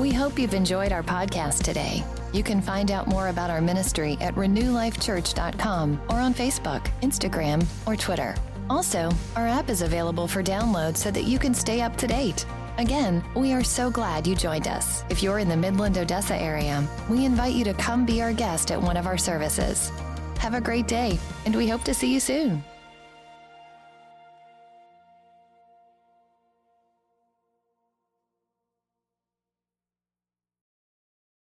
We 0.00 0.10
hope 0.10 0.38
you've 0.38 0.54
enjoyed 0.54 0.92
our 0.92 1.02
podcast 1.02 1.62
today. 1.62 2.02
You 2.32 2.42
can 2.42 2.62
find 2.62 2.90
out 2.90 3.06
more 3.06 3.28
about 3.28 3.50
our 3.50 3.60
ministry 3.60 4.16
at 4.22 4.34
renewlifechurch.com 4.34 6.00
or 6.08 6.16
on 6.16 6.32
Facebook, 6.32 6.90
Instagram, 7.02 7.62
or 7.86 7.94
Twitter. 7.94 8.34
Also, 8.70 9.10
our 9.36 9.46
app 9.46 9.68
is 9.68 9.82
available 9.82 10.26
for 10.26 10.42
download 10.42 10.96
so 10.96 11.10
that 11.10 11.24
you 11.24 11.38
can 11.38 11.52
stay 11.52 11.82
up 11.82 11.96
to 11.98 12.06
date. 12.06 12.46
Again, 12.78 13.22
we 13.34 13.52
are 13.52 13.62
so 13.62 13.90
glad 13.90 14.26
you 14.26 14.34
joined 14.34 14.66
us. 14.66 15.04
If 15.10 15.22
you're 15.22 15.38
in 15.38 15.48
the 15.48 15.56
Midland, 15.56 15.98
Odessa 15.98 16.34
area, 16.34 16.86
we 17.10 17.26
invite 17.26 17.54
you 17.54 17.64
to 17.64 17.74
come 17.74 18.06
be 18.06 18.22
our 18.22 18.32
guest 18.32 18.70
at 18.70 18.80
one 18.80 18.96
of 18.96 19.06
our 19.06 19.18
services. 19.18 19.90
Have 20.38 20.54
a 20.54 20.60
great 20.60 20.88
day, 20.88 21.18
and 21.44 21.54
we 21.54 21.68
hope 21.68 21.84
to 21.84 21.94
see 21.94 22.12
you 22.12 22.18
soon. 22.18 22.64